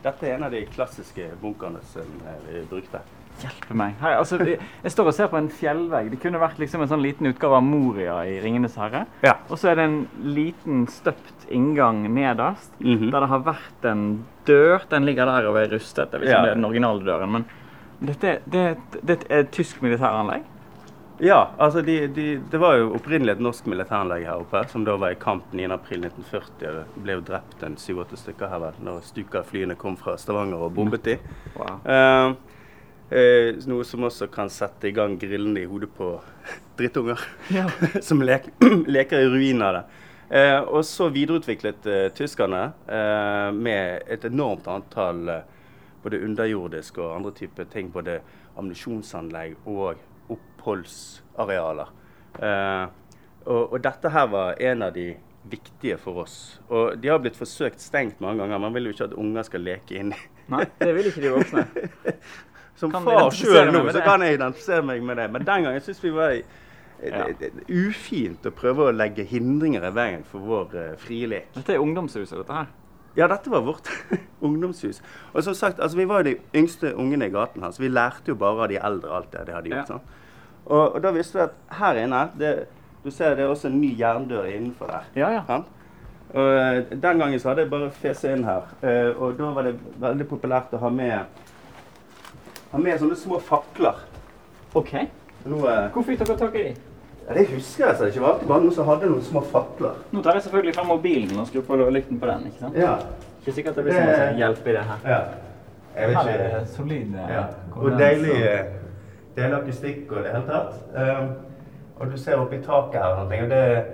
Dette 0.01 0.27
er 0.27 0.35
en 0.37 0.45
av 0.47 0.53
de 0.53 0.61
klassiske 0.69 1.27
bunkerne 1.41 1.81
som 1.91 2.07
eh, 2.25 2.37
vi 2.47 2.61
brukte. 2.69 3.01
Hjelpe 3.41 3.73
meg. 3.77 3.95
Hei, 4.01 4.11
altså, 4.17 4.37
jeg 4.45 4.59
jeg 4.83 4.91
står 4.93 5.07
og 5.09 5.13
ser 5.17 5.27
på 5.31 5.37
en 5.39 5.49
fjellvegg. 5.49 6.11
Det 6.11 6.19
kunne 6.21 6.39
vært 6.41 6.59
liksom 6.61 6.81
en 6.83 6.87
sånn 6.91 7.01
liten 7.01 7.25
utgave 7.31 7.57
av 7.57 7.63
Moria 7.63 8.19
i 8.27 8.39
'Ringenes 8.41 8.75
herre'. 8.77 9.05
Ja. 9.23 9.33
Og 9.49 9.57
så 9.57 9.71
er 9.71 9.75
det 9.75 9.83
en 9.85 10.07
liten 10.23 10.87
støpt 10.87 11.47
inngang 11.49 12.03
nederst, 12.13 12.71
Mhm. 12.79 13.11
der 13.11 13.19
det 13.19 13.29
har 13.29 13.39
vært 13.39 13.85
en 13.91 14.25
dør. 14.45 14.81
Den 14.89 15.05
ligger 15.05 15.25
der 15.25 15.47
og 15.49 15.55
er 15.57 15.67
rustet. 15.69 16.11
Jeg 16.11 16.21
vet 16.21 16.29
ikke 16.29 16.37
om 16.37 16.43
det 16.45 16.51
er 16.51 16.55
den 16.55 16.65
originale 16.65 17.03
døren, 17.05 17.31
men 17.31 17.45
dette 18.03 18.39
det, 18.49 18.77
det 19.05 19.25
er 19.29 19.39
et 19.39 19.51
tysk 19.51 19.81
militæranlegg. 19.81 20.43
Ja, 21.19 21.47
altså 21.59 21.83
de, 21.85 22.07
de, 22.07 22.41
det 22.49 22.59
var 22.59 22.77
jo 22.77 22.93
opprinnelig 22.95 23.29
et 23.35 23.39
norsk 23.39 23.65
militæranlegg 23.67 24.25
her 24.25 24.39
oppe, 24.41 24.67
som 24.69 24.83
da 24.83 24.95
var 24.97 25.11
i 25.11 25.15
kamp 25.15 25.43
9.4.1940. 25.53 26.49
Det 26.59 26.85
ble 27.03 27.13
jo 27.13 27.21
drept 27.21 27.61
en 27.63 27.75
syv-åtte 27.77 28.17
stykker 28.17 28.49
her 28.49 28.59
vel, 28.63 28.73
når 28.81 29.01
Stuka-flyene 29.05 29.75
kom 29.77 29.95
fra 29.97 30.15
Stavanger 30.17 30.57
og 30.65 30.73
bombet 30.73 31.03
de. 31.03 31.17
Wow. 31.55 31.79
Eh, 31.85 32.33
eh, 33.11 33.57
noe 33.69 33.85
som 33.87 34.07
også 34.07 34.27
kan 34.33 34.49
sette 34.51 34.89
i 34.89 34.93
gang 34.95 35.17
grillene 35.19 35.63
i 35.63 35.69
hodet 35.69 35.91
på 35.97 36.13
drittunger. 36.79 37.21
Ja. 37.53 37.67
som 38.07 38.23
lek, 38.25 38.49
leker 38.95 39.25
i 39.25 39.31
ruinen 39.31 39.65
av 39.67 39.79
det. 39.79 39.83
Eh, 40.31 40.59
og 40.61 40.85
så 40.87 41.09
videreutviklet 41.11 41.87
eh, 41.91 42.05
tyskerne 42.15 42.69
eh, 42.87 43.49
med 43.51 44.07
et 44.07 44.27
enormt 44.29 44.69
antall 44.71 45.25
eh, 45.29 45.49
både 46.01 46.21
underjordiske 46.23 47.03
og 47.03 47.17
andre 47.17 47.33
typer 47.35 47.67
ting. 47.71 47.91
Både 47.91 48.21
ammunisjonsanlegg 48.55 49.67
og 49.67 49.99
oppholdsarealer. 50.31 51.91
Eh, 52.39 52.85
og, 53.41 53.73
og 53.73 53.77
dette 53.83 54.11
her 54.13 54.31
var 54.31 54.61
en 54.61 54.87
av 54.87 54.95
de 54.95 55.09
viktige 55.51 55.97
for 55.97 56.23
oss. 56.23 56.37
Og 56.69 56.97
de 57.01 57.09
har 57.09 57.19
blitt 57.21 57.37
forsøkt 57.37 57.81
stengt 57.81 58.21
mange 58.21 58.43
ganger. 58.43 58.61
Man 58.61 58.75
vil 58.75 58.89
jo 58.89 58.95
ikke 58.95 59.09
at 59.09 59.17
unger 59.17 59.47
skal 59.47 59.65
leke 59.65 59.97
inni. 59.97 60.19
Nei, 60.51 60.65
det 60.79 60.93
vil 60.95 61.09
ikke 61.09 61.23
de 61.23 61.33
voksne. 61.33 61.65
Som 62.81 62.91
Kan 62.93 63.05
far 63.05 63.29
sjøl 63.37 63.69
nå, 63.75 63.85
så 63.93 64.01
kan 64.05 64.25
jeg 64.25 64.39
identifisere 64.39 64.83
meg 64.89 65.05
med 65.05 65.21
det. 65.21 65.29
Men 65.35 65.45
den 65.47 65.65
gangen 65.67 65.83
syns 65.85 66.01
vi 66.03 66.11
var 66.17 66.33
eh, 66.33 66.43
Ja. 67.01 67.25
ufint 67.69 68.45
å 68.45 68.51
prøve 68.53 68.89
å 68.89 68.93
legge 68.93 69.23
hindringer 69.25 69.85
i 69.87 69.91
veien 69.95 70.23
for 70.27 70.43
vår 70.45 70.75
uh, 70.77 70.85
frie 71.01 71.29
lek. 71.29 71.47
Dette 71.55 71.73
er 71.77 71.81
ungdomshuset, 71.81 72.37
dette 72.41 72.53
her. 72.57 72.69
Ja, 73.17 73.27
dette 73.27 73.51
var 73.51 73.63
vårt 73.65 73.89
ungdomshus. 74.47 75.01
Og 75.33 75.43
som 75.43 75.53
sagt, 75.57 75.79
altså, 75.79 75.97
vi 75.97 76.05
var 76.09 76.21
jo 76.21 76.29
de 76.31 76.59
yngste 76.61 76.93
ungene 76.95 77.27
i 77.27 77.33
gaten 77.33 77.63
her, 77.65 77.73
så 77.75 77.83
vi 77.83 77.89
lærte 77.91 78.31
jo 78.31 78.37
bare 78.39 78.65
av 78.65 78.69
de 78.71 78.79
eldre 78.79 79.13
alt 79.17 79.31
det 79.33 79.45
de 79.49 79.55
hadde 79.57 79.73
gjort. 79.73 79.89
Ja. 79.89 79.97
Sånn. 79.97 80.17
Og, 80.65 80.83
og 80.95 81.01
da 81.03 81.11
visste 81.15 81.39
vi 81.39 81.43
at 81.47 81.55
her 81.81 82.01
inne 82.03 82.21
det, 82.37 82.51
Du 83.03 83.09
ser 83.09 83.33
det 83.35 83.41
er 83.47 83.49
også 83.49 83.65
en 83.71 83.79
ny 83.81 83.95
jerndør 83.97 84.45
innenfor 84.45 84.91
der. 84.93 85.05
Ja, 85.17 85.31
ja. 85.33 85.39
sant? 85.47 85.65
Og 86.37 86.49
eh, 86.53 86.83
Den 87.01 87.17
gangen 87.19 87.39
så 87.41 87.49
hadde 87.49 87.63
jeg 87.65 87.71
bare 87.71 87.87
fese 87.91 88.29
inn 88.35 88.43
her. 88.45 88.67
Eh, 88.85 89.09
og 89.17 89.33
da 89.39 89.49
var 89.55 89.65
det 89.67 89.73
veldig 89.99 90.27
populært 90.29 90.75
å 90.77 90.79
ha 90.83 90.91
med, 90.93 91.41
ha 92.71 92.77
med 92.79 92.99
sånne 93.01 93.15
små 93.19 93.39
fakler. 93.43 93.99
OK. 94.75 94.93
Nå, 95.45 95.57
eh, 95.67 95.89
Hvor 95.93 96.03
fikk 96.07 96.19
dere 96.23 96.37
tak 96.37 96.55
i 96.55 96.63
de? 96.63 96.73
ja, 97.27 97.33
det 97.33 97.47
husker 97.49 97.87
jeg 97.87 97.97
så 97.97 98.05
ikke. 98.05 98.13
Det 98.19 98.21
var 98.21 98.33
alltid 98.33 98.47
bare 98.47 98.61
noen 98.65 98.73
som 98.75 98.87
hadde 98.87 99.09
noen 99.11 99.23
små 99.23 99.41
fakler. 99.51 99.93
Nå 100.11 100.21
tar 100.23 100.33
jeg 100.37 100.43
selvfølgelig 100.47 100.75
frem 100.75 100.87
mobilen 100.87 101.39
og 101.39 101.47
skrur 101.47 101.61
på 101.67 101.75
lykten 101.91 102.19
på 102.19 102.27
den. 102.27 102.45
ikke 102.47 102.59
sant? 102.59 102.75
Ja. 102.77 102.95
Ikke 103.41 103.53
sikkert 103.55 103.75
det 103.75 103.83
blir 103.83 103.93
så 103.93 104.03
masse 104.05 104.33
hjelp 104.37 104.67
i 104.67 104.71
det 104.77 104.83
her. 104.91 104.99
ja. 105.05 105.21
Jeg 105.95 106.07
vet 106.07 106.15
Her 106.17 106.27
er 106.29 106.45
ikke. 106.45 106.59
det 106.59 106.67
solid 106.69 107.15
eh, 107.15 107.31
Ja. 107.33 107.41
kondens 107.71 107.93
Og 107.93 107.99
deilig, 107.99 108.35
eh, 108.43 108.65
deilig 109.35 109.57
akustikk 109.57 110.11
og 110.11 110.23
det 110.23 110.31
hele 110.31 110.43
tatt. 110.47 110.73
Eh, 110.95 111.27
og 111.99 112.11
du 112.11 112.17
ser 112.17 112.35
oppi 112.39 112.57
taket 112.63 113.01
her 113.01 113.17
og 113.19 113.27
noe. 113.29 113.41
Og 113.43 113.49
det, 113.49 113.85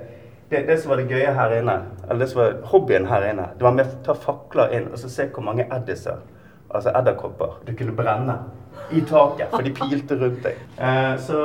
det, 0.52 0.68
det 0.68 0.76
som 0.80 0.90
var 0.92 0.98
det 1.02 1.08
gøye 1.10 1.34
her 1.34 1.56
inne, 1.58 1.78
eller 2.04 2.20
det 2.20 2.30
som 2.30 2.42
var 2.42 2.54
hobbyen 2.70 3.06
her 3.10 3.26
inne, 3.32 3.48
det 3.58 3.66
var 3.66 3.72
med 3.74 3.86
å 3.90 4.04
ta 4.06 4.14
fakler 4.14 4.76
inn 4.78 4.86
og 4.92 4.98
så 5.02 5.10
se 5.10 5.26
hvor 5.34 5.44
mange 5.44 5.66
eddiser, 5.74 6.22
altså 6.70 6.94
edderkopper, 6.96 7.60
du 7.66 7.74
kunne 7.78 7.96
brenne 7.96 8.38
i 8.92 9.02
taket, 9.08 9.50
for 9.52 9.66
de 9.66 9.74
pilte 9.76 10.18
rundt 10.20 10.42
deg. 10.46 10.60
Eh, 10.78 11.14
så 11.24 11.42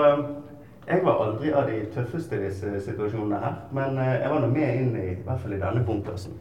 jeg 0.87 1.05
var 1.07 1.21
aldri 1.25 1.53
av 1.55 1.69
de 1.71 1.79
tøffeste 1.95 2.37
i 2.37 2.47
disse 2.49 2.73
situasjonene 2.87 3.41
her, 3.43 3.59
men 3.75 3.99
eh, 4.03 4.17
jeg 4.23 4.33
var 4.33 4.43
nå 4.43 4.51
med 4.53 4.81
inn 4.81 4.97
i, 4.99 5.07
i 5.15 5.23
hvert 5.27 5.43
fall 5.43 5.57
i 5.57 5.61
denne 5.63 5.85
bunkersen. 5.87 6.41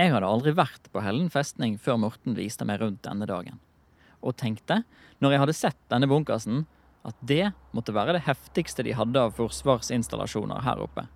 Jeg 0.00 0.12
hadde 0.14 0.28
aldri 0.28 0.54
vært 0.56 0.88
på 0.92 1.02
Hellen 1.04 1.28
festning 1.30 1.76
før 1.78 2.00
Morten 2.06 2.36
viste 2.38 2.66
meg 2.66 2.80
rundt 2.82 3.02
denne 3.06 3.28
dagen. 3.28 3.60
Og 4.22 4.36
tenkte, 4.40 4.82
når 5.22 5.34
jeg 5.34 5.42
hadde 5.44 5.58
sett 5.58 5.80
denne 5.92 6.08
bunkersen, 6.10 6.64
at 7.06 7.18
det 7.26 7.50
måtte 7.74 7.94
være 7.94 8.16
det 8.16 8.24
heftigste 8.28 8.84
de 8.86 8.94
hadde 8.94 9.20
av 9.20 9.34
forsvarsinstallasjoner 9.38 10.62
her 10.66 10.82
oppe. 10.82 11.06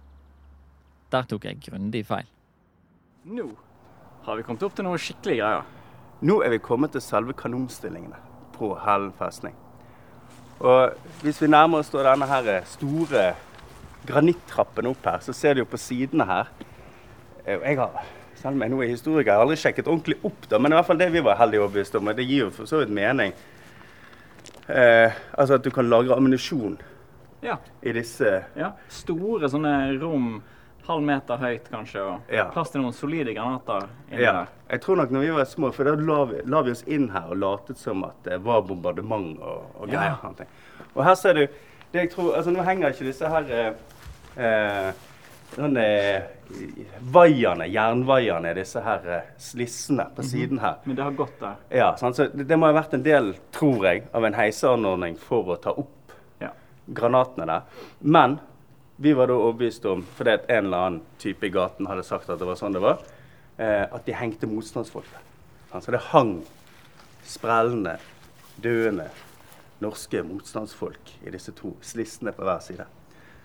Der 1.14 1.26
tok 1.30 1.46
jeg 1.46 1.62
grundig 1.62 2.02
feil. 2.08 2.26
Nå 3.26 3.48
har 4.26 4.38
vi 4.38 4.46
kommet 4.46 4.64
opp 4.66 4.74
til 4.74 4.86
noe 4.86 4.98
skikkelig 4.98 5.38
greier. 5.38 5.75
Nå 6.26 6.40
er 6.42 6.50
vi 6.50 6.58
kommet 6.58 6.94
til 6.96 7.02
selve 7.04 7.34
kanonstillingene 7.36 8.18
på 8.56 8.72
Hellen 8.82 9.12
festning. 9.18 9.54
Og 10.58 10.96
hvis 11.22 11.38
vi 11.42 11.50
nærmer 11.52 11.82
oss 11.82 11.92
denne 11.92 12.26
her 12.26 12.64
store 12.66 13.26
granittrappen 14.08 14.88
opp 14.90 15.04
her, 15.06 15.20
så 15.22 15.34
ser 15.36 15.54
du 15.54 15.62
jo 15.62 15.68
på 15.68 15.78
sidene 15.80 16.24
her 16.26 16.48
eh, 17.44 17.60
Jeg 17.60 17.76
har, 17.78 18.00
selv 18.40 18.56
om 18.56 18.64
jeg 18.64 18.72
nå 18.72 18.80
er 18.80 18.90
historiker, 18.94 19.28
jeg 19.28 19.36
har 19.36 19.44
aldri 19.44 19.58
sjekket 19.60 19.90
ordentlig 19.92 20.16
opp, 20.24 20.48
da, 20.50 20.58
men 20.58 20.72
i 20.72 20.78
hvert 20.78 20.88
fall 20.88 20.98
det 20.98 21.10
vi 21.12 21.22
var 21.26 21.38
heldige 21.38 21.62
overbevist 21.62 21.98
om, 22.00 22.08
og 22.10 22.18
det 22.18 22.26
gir 22.26 22.46
jo 22.46 22.50
for 22.56 22.70
så 22.70 22.80
vidt 22.80 22.94
mening. 22.96 23.36
Eh, 24.66 25.12
altså 25.36 25.60
at 25.60 25.64
du 25.64 25.70
kan 25.70 25.86
lagre 25.86 26.16
ammunisjon 26.16 26.80
Ja, 27.44 27.60
i 27.86 27.92
disse 27.94 28.40
ja. 28.58 28.72
Store 28.90 29.46
sånne 29.52 29.76
rom, 30.00 30.40
halv 30.86 31.02
meter 31.02 31.36
høyt 31.40 31.70
kanskje, 31.70 32.00
og 32.02 32.20
Ja. 32.32 32.44
plass 32.50 32.70
til 32.70 32.80
noen 32.82 32.92
solide 32.94 33.34
granater 33.34 33.88
inni 34.10 34.22
Ja. 34.22 34.32
der. 34.32 34.46
Jeg 34.70 34.80
tror 34.80 34.96
nok 34.96 35.10
når 35.10 35.20
vi 35.20 35.30
var 35.30 35.44
små, 35.44 35.72
for 35.74 35.84
da 35.84 35.94
la 35.94 36.24
vi, 36.24 36.40
la 36.44 36.62
vi 36.62 36.70
oss 36.70 36.82
inn 36.86 37.08
her 37.10 37.26
og 37.30 37.36
latet 37.36 37.78
som 37.78 38.04
at 38.04 38.22
det 38.24 38.40
var 38.44 38.62
bombardement 38.62 39.38
og, 39.40 39.64
og 39.80 39.88
greier. 39.88 40.16
Ja. 40.22 40.46
Og 40.94 41.04
her 41.04 41.14
ser 41.14 41.34
du 41.34 41.40
det 41.92 42.00
jeg 42.00 42.10
tror, 42.10 42.34
altså 42.36 42.50
Nå 42.52 42.62
henger 42.64 42.88
ikke 42.90 43.04
disse 43.06 43.28
her 43.28 43.44
eh, 43.50 43.72
eh, 44.36 44.92
sånne 45.54 46.22
vaierne, 47.12 47.66
jernvaierne, 47.70 48.54
disse 48.56 48.80
her 48.84 49.06
eh, 49.08 49.28
slissene 49.40 50.08
på 50.16 50.22
siden 50.26 50.58
her. 50.62 50.76
Men 50.84 50.96
det 50.98 51.04
har 51.06 51.12
gått 51.16 51.38
der. 51.40 51.54
Ja, 51.70 51.92
sånn, 51.96 52.14
Så 52.14 52.26
det, 52.34 52.46
det 52.48 52.58
må 52.58 52.66
ha 52.66 52.72
vært 52.76 52.94
en 52.94 53.02
del, 53.06 53.34
tror 53.54 53.84
jeg, 53.86 54.04
av 54.14 54.24
en 54.24 54.34
heiseanordning 54.34 55.16
for 55.18 55.44
å 55.54 55.60
ta 55.62 55.70
opp 55.70 55.92
Ja. 56.40 56.50
granatene 56.92 57.46
der. 57.46 57.62
Men 58.02 58.38
vi 58.98 59.12
var 59.12 59.26
da 59.28 59.34
overbevist 59.36 59.84
om, 59.90 60.02
fordi 60.16 60.30
at 60.38 60.46
en 60.50 60.64
eller 60.64 60.86
annen 60.86 61.02
type 61.20 61.44
i 61.46 61.50
gaten 61.52 61.86
hadde 61.86 62.04
sagt 62.06 62.30
at 62.30 62.38
det 62.40 62.46
var 62.48 62.56
sånn 62.56 62.72
det 62.72 62.80
var, 62.80 62.98
eh, 63.58 63.84
at 63.92 64.04
de 64.06 64.12
hengte 64.16 64.46
motstandsfolk 64.48 65.04
der. 65.12 65.80
Så 65.80 65.90
det 65.92 66.00
hang 66.12 66.38
sprellende, 67.26 67.98
døende 68.62 69.10
norske 69.84 70.22
motstandsfolk 70.24 71.10
i 71.26 71.32
disse 71.34 71.52
to 71.52 71.74
slissene 71.84 72.32
på 72.32 72.46
hver 72.46 72.62
side. 72.64 72.86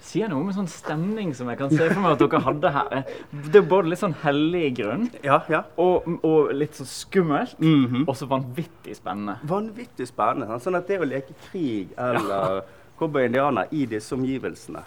Sier 0.02 0.32
noe 0.32 0.40
om 0.42 0.48
en 0.50 0.56
sånn 0.56 0.70
stemning 0.72 1.34
som 1.38 1.50
jeg 1.52 1.60
kan 1.60 1.70
se 1.70 1.90
for 1.92 2.00
meg 2.02 2.16
at 2.16 2.22
dere 2.24 2.40
hadde 2.42 2.70
her. 2.74 3.04
Det 3.52 3.60
er 3.60 3.68
både 3.70 3.92
litt 3.92 4.00
sånn 4.02 4.16
hellig 4.24 4.72
grunn, 4.80 5.04
Ja, 5.22 5.42
ja. 5.52 5.60
og, 5.78 6.08
og 6.26 6.54
litt 6.58 6.74
sånn 6.80 6.90
skummelt, 6.90 7.60
Mhm. 7.60 8.08
og 8.08 8.16
så 8.18 8.26
vanvittig 8.32 8.96
spennende. 8.98 9.36
Vanvittig 9.46 10.08
spennende. 10.10 10.58
Sånn 10.64 10.80
at 10.80 10.88
det 10.88 10.98
å 11.04 11.06
leke 11.06 11.36
krig 11.52 11.92
eller 12.00 12.64
cowboy-indianer 13.02 13.72
i 13.74 13.86
disse 13.90 14.14
omgivelsene 14.16 14.84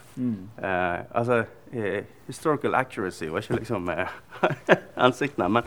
eh, 0.63 1.01
Altså, 1.19 1.41
eh, 1.75 2.05
historical 2.29 2.75
accuracy 2.79 3.27
var 3.29 3.43
ikke 3.43 3.59
liksom 3.61 3.91
ansiktene. 3.93 4.79
hensikten 4.97 5.53
men, 5.59 5.63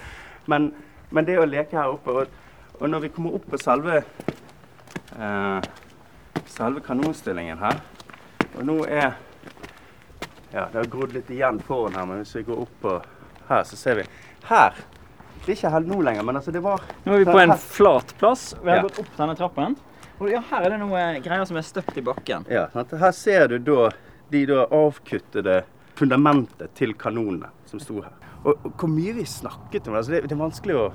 men, 0.47 0.69
men 1.11 1.27
det 1.27 1.37
å 1.41 1.45
leke 1.45 1.77
her 1.77 1.91
oppe 1.93 2.15
Og, 2.23 2.27
og 2.79 2.89
når 2.89 3.05
vi 3.07 3.09
kommer 3.17 3.35
opp 3.37 3.45
på 3.51 3.59
selve 3.61 3.99
eh, 5.19 5.61
selve 6.47 6.81
kanonstillingen 6.85 7.59
her 7.61 7.79
Og 8.57 8.63
nå 8.67 8.79
er 8.87 9.11
Ja, 10.53 10.67
det 10.71 10.79
har 10.79 10.87
grodd 10.91 11.11
litt 11.13 11.29
igjen 11.35 11.59
foran 11.67 11.95
her, 11.99 12.05
men 12.07 12.21
hvis 12.23 12.35
vi 12.39 12.45
går 12.47 12.61
opp 12.63 12.77
på 12.81 12.93
her, 13.49 13.63
så 13.67 13.75
ser 13.79 13.99
vi 13.99 14.05
Her 14.47 14.77
Det 15.43 15.51
er 15.51 15.57
ikke 15.57 15.71
helt 15.75 15.87
nå 15.91 15.99
lenger, 16.03 16.23
men 16.27 16.39
altså, 16.39 16.51
det 16.55 16.61
var 16.63 16.81
Nå 17.05 17.13
er 17.17 17.21
vi 17.25 17.27
på 17.27 17.39
en 17.43 17.53
flat 17.59 18.13
plass. 18.19 18.53
Vi 18.63 18.69
har 18.71 18.77
Ja. 18.81 18.87
gått 18.87 18.99
opp 19.03 19.11
denne 19.17 19.35
trappen. 19.39 19.75
Ja, 20.25 20.41
her 20.49 20.65
er 20.65 20.73
det 20.73 20.79
noe 20.81 21.01
greier 21.21 21.45
som 21.45 21.59
er 21.59 21.65
støpt 21.65 21.97
i 21.99 22.01
bakken. 22.01 22.47
Ja, 22.49 22.65
sant? 22.73 22.93
Her 22.97 23.13
ser 23.13 23.51
du 23.51 23.59
da 23.61 23.91
de 24.33 24.45
da 24.49 24.63
avkuttede 24.73 25.61
fundamentet 25.97 26.73
til 26.77 26.95
kanonene 26.97 27.51
som 27.69 27.81
sto 27.81 28.01
her. 28.01 28.15
Og, 28.43 28.55
og 28.65 28.73
hvor 28.73 28.89
mye 28.89 29.13
vi 29.17 29.25
snakket 29.29 29.87
om. 29.87 29.97
Altså 29.99 30.15
det, 30.15 30.23
det 30.27 30.35
er 30.35 30.41
vanskelig 30.41 30.77
å 30.77 30.87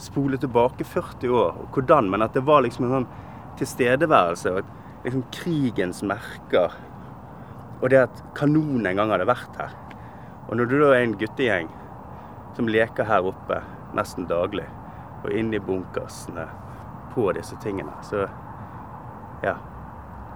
spole 0.00 0.38
tilbake 0.40 0.86
40 0.86 1.34
år, 1.34 1.56
og 1.58 1.74
hvordan, 1.74 2.08
men 2.12 2.24
at 2.24 2.36
det 2.36 2.44
var 2.46 2.62
liksom 2.64 2.86
en 2.86 2.94
sånn 2.96 3.08
tilstedeværelse 3.58 4.52
og 4.54 4.70
liksom 5.04 5.24
krigens 5.34 6.00
merker. 6.06 6.76
Og 7.82 7.90
det 7.92 8.04
at 8.06 8.22
kanonen 8.38 8.86
en 8.88 9.02
gang 9.02 9.12
hadde 9.14 9.28
vært 9.28 9.58
her. 9.60 9.74
Og 10.48 10.56
når 10.56 10.70
du 10.70 10.78
da 10.80 10.92
er 10.94 11.04
en 11.04 11.18
guttegjeng 11.18 11.68
som 12.56 12.70
leker 12.70 13.06
her 13.06 13.26
oppe 13.28 13.60
nesten 13.98 14.28
daglig, 14.30 14.66
og 15.24 15.34
inn 15.34 15.52
i 15.52 15.60
bunkersene 15.62 16.46
på 17.14 17.30
disse 17.36 17.56
tingene, 17.62 17.92
så 18.06 18.26
ja. 19.44 19.56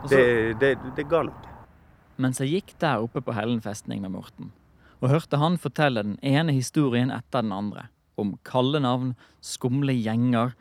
Det, 0.09 0.25
det, 0.59 0.77
det 0.97 1.07
ga 1.11 1.23
noe. 1.29 1.53
Mens 2.23 2.41
jeg 2.43 2.57
gikk 2.57 2.75
der 2.83 3.03
oppe 3.03 3.23
på 3.25 3.35
Hellen 3.35 3.63
festning 3.65 4.03
med 4.03 4.13
Morten, 4.15 4.51
og 5.03 5.11
hørte 5.11 5.39
han 5.41 5.59
fortelle 5.59 6.05
den 6.05 6.19
ene 6.23 6.55
historien 6.55 7.11
etter 7.15 7.43
den 7.43 7.55
andre, 7.55 7.89
om 8.21 8.37
kalde 8.47 8.83
navn, 8.83 9.15
skumle 9.43 9.95
gjenger, 9.97 10.53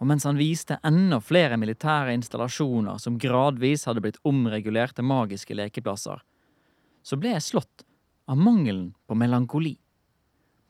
og 0.00 0.08
mens 0.08 0.24
han 0.24 0.38
viste 0.40 0.78
enda 0.86 1.18
flere 1.20 1.58
militære 1.60 2.14
installasjoner 2.16 3.00
som 3.02 3.18
gradvis 3.20 3.84
hadde 3.88 4.02
blitt 4.04 4.20
omregulert 4.26 4.96
til 4.96 5.08
magiske 5.08 5.56
lekeplasser, 5.56 6.22
så 7.02 7.18
ble 7.20 7.34
jeg 7.34 7.46
slått 7.46 7.84
av 8.30 8.38
mangelen 8.40 8.92
på 9.08 9.16
melankoli. 9.18 9.74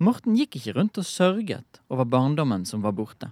Morten 0.00 0.38
gikk 0.38 0.56
ikke 0.56 0.74
rundt 0.78 0.98
og 0.98 1.06
sørget 1.06 1.82
over 1.92 2.08
barndommen 2.08 2.64
som 2.66 2.82
var 2.82 2.94
borte. 2.96 3.30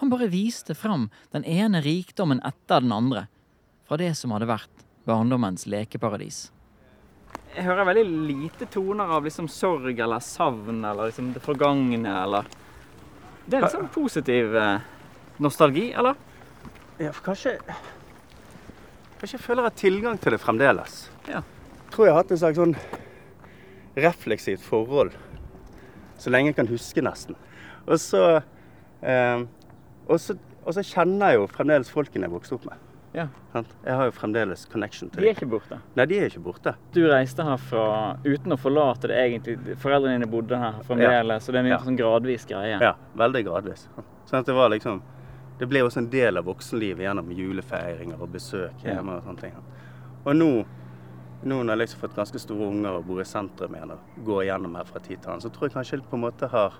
Han 0.00 0.10
bare 0.12 0.28
viste 0.28 0.74
fram 0.76 1.08
den 1.32 1.44
ene 1.44 1.80
rikdommen 1.84 2.42
etter 2.44 2.84
den 2.84 2.92
andre 2.92 3.26
fra 3.88 3.96
det 4.00 4.12
som 4.18 4.34
hadde 4.34 4.48
vært 4.50 4.84
barndommens 5.06 5.66
lekeparadis. 5.70 6.50
Jeg 7.54 7.64
hører 7.64 7.88
veldig 7.88 8.04
lite 8.28 8.68
toner 8.68 9.12
av 9.16 9.24
liksom 9.24 9.48
sorg 9.48 9.96
eller 9.96 10.20
savn 10.20 10.82
eller 10.84 11.08
liksom 11.08 11.32
det 11.32 11.42
forgangne 11.44 12.12
eller 12.22 12.48
Det 13.46 13.56
er 13.56 13.64
litt 13.64 13.76
sånn 13.76 13.92
positiv 13.94 14.56
eh, 14.58 14.80
nostalgi, 15.38 15.92
eller? 15.94 16.16
Ja, 16.98 17.12
for 17.12 17.30
kanskje 17.30 17.58
Kanskje 19.16 19.38
jeg 19.38 19.44
føler 19.44 19.62
jeg 19.62 19.70
har 19.70 19.78
tilgang 19.80 20.18
til 20.20 20.34
det 20.34 20.40
fremdeles. 20.42 20.96
Ja. 21.24 21.40
Jeg 21.40 21.92
tror 21.94 22.04
jeg 22.04 22.12
har 22.12 22.20
hatt 22.20 22.34
en 22.34 22.40
slags 22.42 22.58
sånn 22.60 22.74
refleksivt 23.96 24.60
forhold 24.60 25.14
så 26.20 26.32
lenge 26.32 26.52
jeg 26.52 26.58
kan 26.58 26.68
huske, 26.70 27.04
nesten. 27.04 27.36
Og 27.86 28.00
så, 28.00 28.42
eh, 29.02 29.44
og 30.08 30.20
så, 30.20 30.36
og 30.64 30.74
så 30.74 30.82
kjenner 30.82 31.32
jeg 31.32 31.40
jo 31.40 31.46
fremdeles 31.46 31.90
folkene 31.90 32.26
jeg 32.28 32.30
vokste 32.34 32.54
opp 32.58 32.66
med. 32.66 32.82
Ja. 33.16 33.28
Jeg 33.54 33.94
har 33.96 34.04
jo 34.04 34.12
fremdeles 34.12 34.66
connection 34.68 35.08
til 35.08 35.22
dem. 35.22 35.24
De 35.24 35.28
er 35.30 35.34
ikke 35.38 35.48
borte. 35.48 35.78
Nei, 35.96 36.04
de 36.10 36.18
er 36.20 36.26
ikke 36.28 36.42
borte. 36.44 36.74
Du 36.92 37.00
reiste 37.08 37.42
herfra 37.46 38.18
uten 38.26 38.52
å 38.52 38.58
forlate 38.60 39.08
det 39.08 39.16
egentlig. 39.16 39.76
Foreldrene 39.80 40.18
dine 40.18 40.28
bodde 40.28 40.58
her 40.60 40.82
fremdeles, 40.84 41.42
så 41.46 41.52
det 41.54 41.62
er 41.62 41.64
en 41.64 41.70
Ja. 41.72 41.78
sånn 41.78 41.96
gradvis 41.96 42.44
greie. 42.46 42.78
Ja, 42.80 42.92
veldig 43.16 43.44
gradvis. 43.46 43.86
Sånn 44.26 44.40
at 44.40 44.46
det 44.46 44.54
var 44.54 44.68
liksom 44.70 45.02
Det 45.58 45.66
ble 45.70 45.80
også 45.80 45.96
en 46.02 46.10
del 46.10 46.36
av 46.36 46.44
voksenlivet 46.44 46.98
gjennom 47.00 47.30
julefeiringer 47.32 48.20
og 48.20 48.28
besøk 48.30 48.72
Ja. 48.84 48.96
hjemme 48.96 49.16
og 49.16 49.22
sånne 49.24 49.40
ting. 49.40 49.52
Og 50.26 50.34
nå, 50.36 50.66
nå 51.44 51.62
når 51.64 51.70
jeg 51.72 51.78
liksom 51.78 52.00
fått 52.00 52.14
ganske 52.16 52.38
store 52.38 52.66
unger 52.68 52.90
og 52.98 53.06
bor 53.06 53.20
i 53.20 53.24
sentrum 53.24 53.72
igjen 53.74 53.90
og 53.92 53.98
går 54.22 54.42
igjennom 54.44 54.76
her 54.76 54.84
fra 54.84 55.00
tid 55.00 55.22
til 55.22 55.30
annen, 55.30 55.40
så 55.40 55.48
tror 55.50 55.70
jeg 55.70 55.72
kanskje 55.72 56.02
på 56.10 56.12
en 56.12 56.20
måte 56.20 56.50
har 56.50 56.74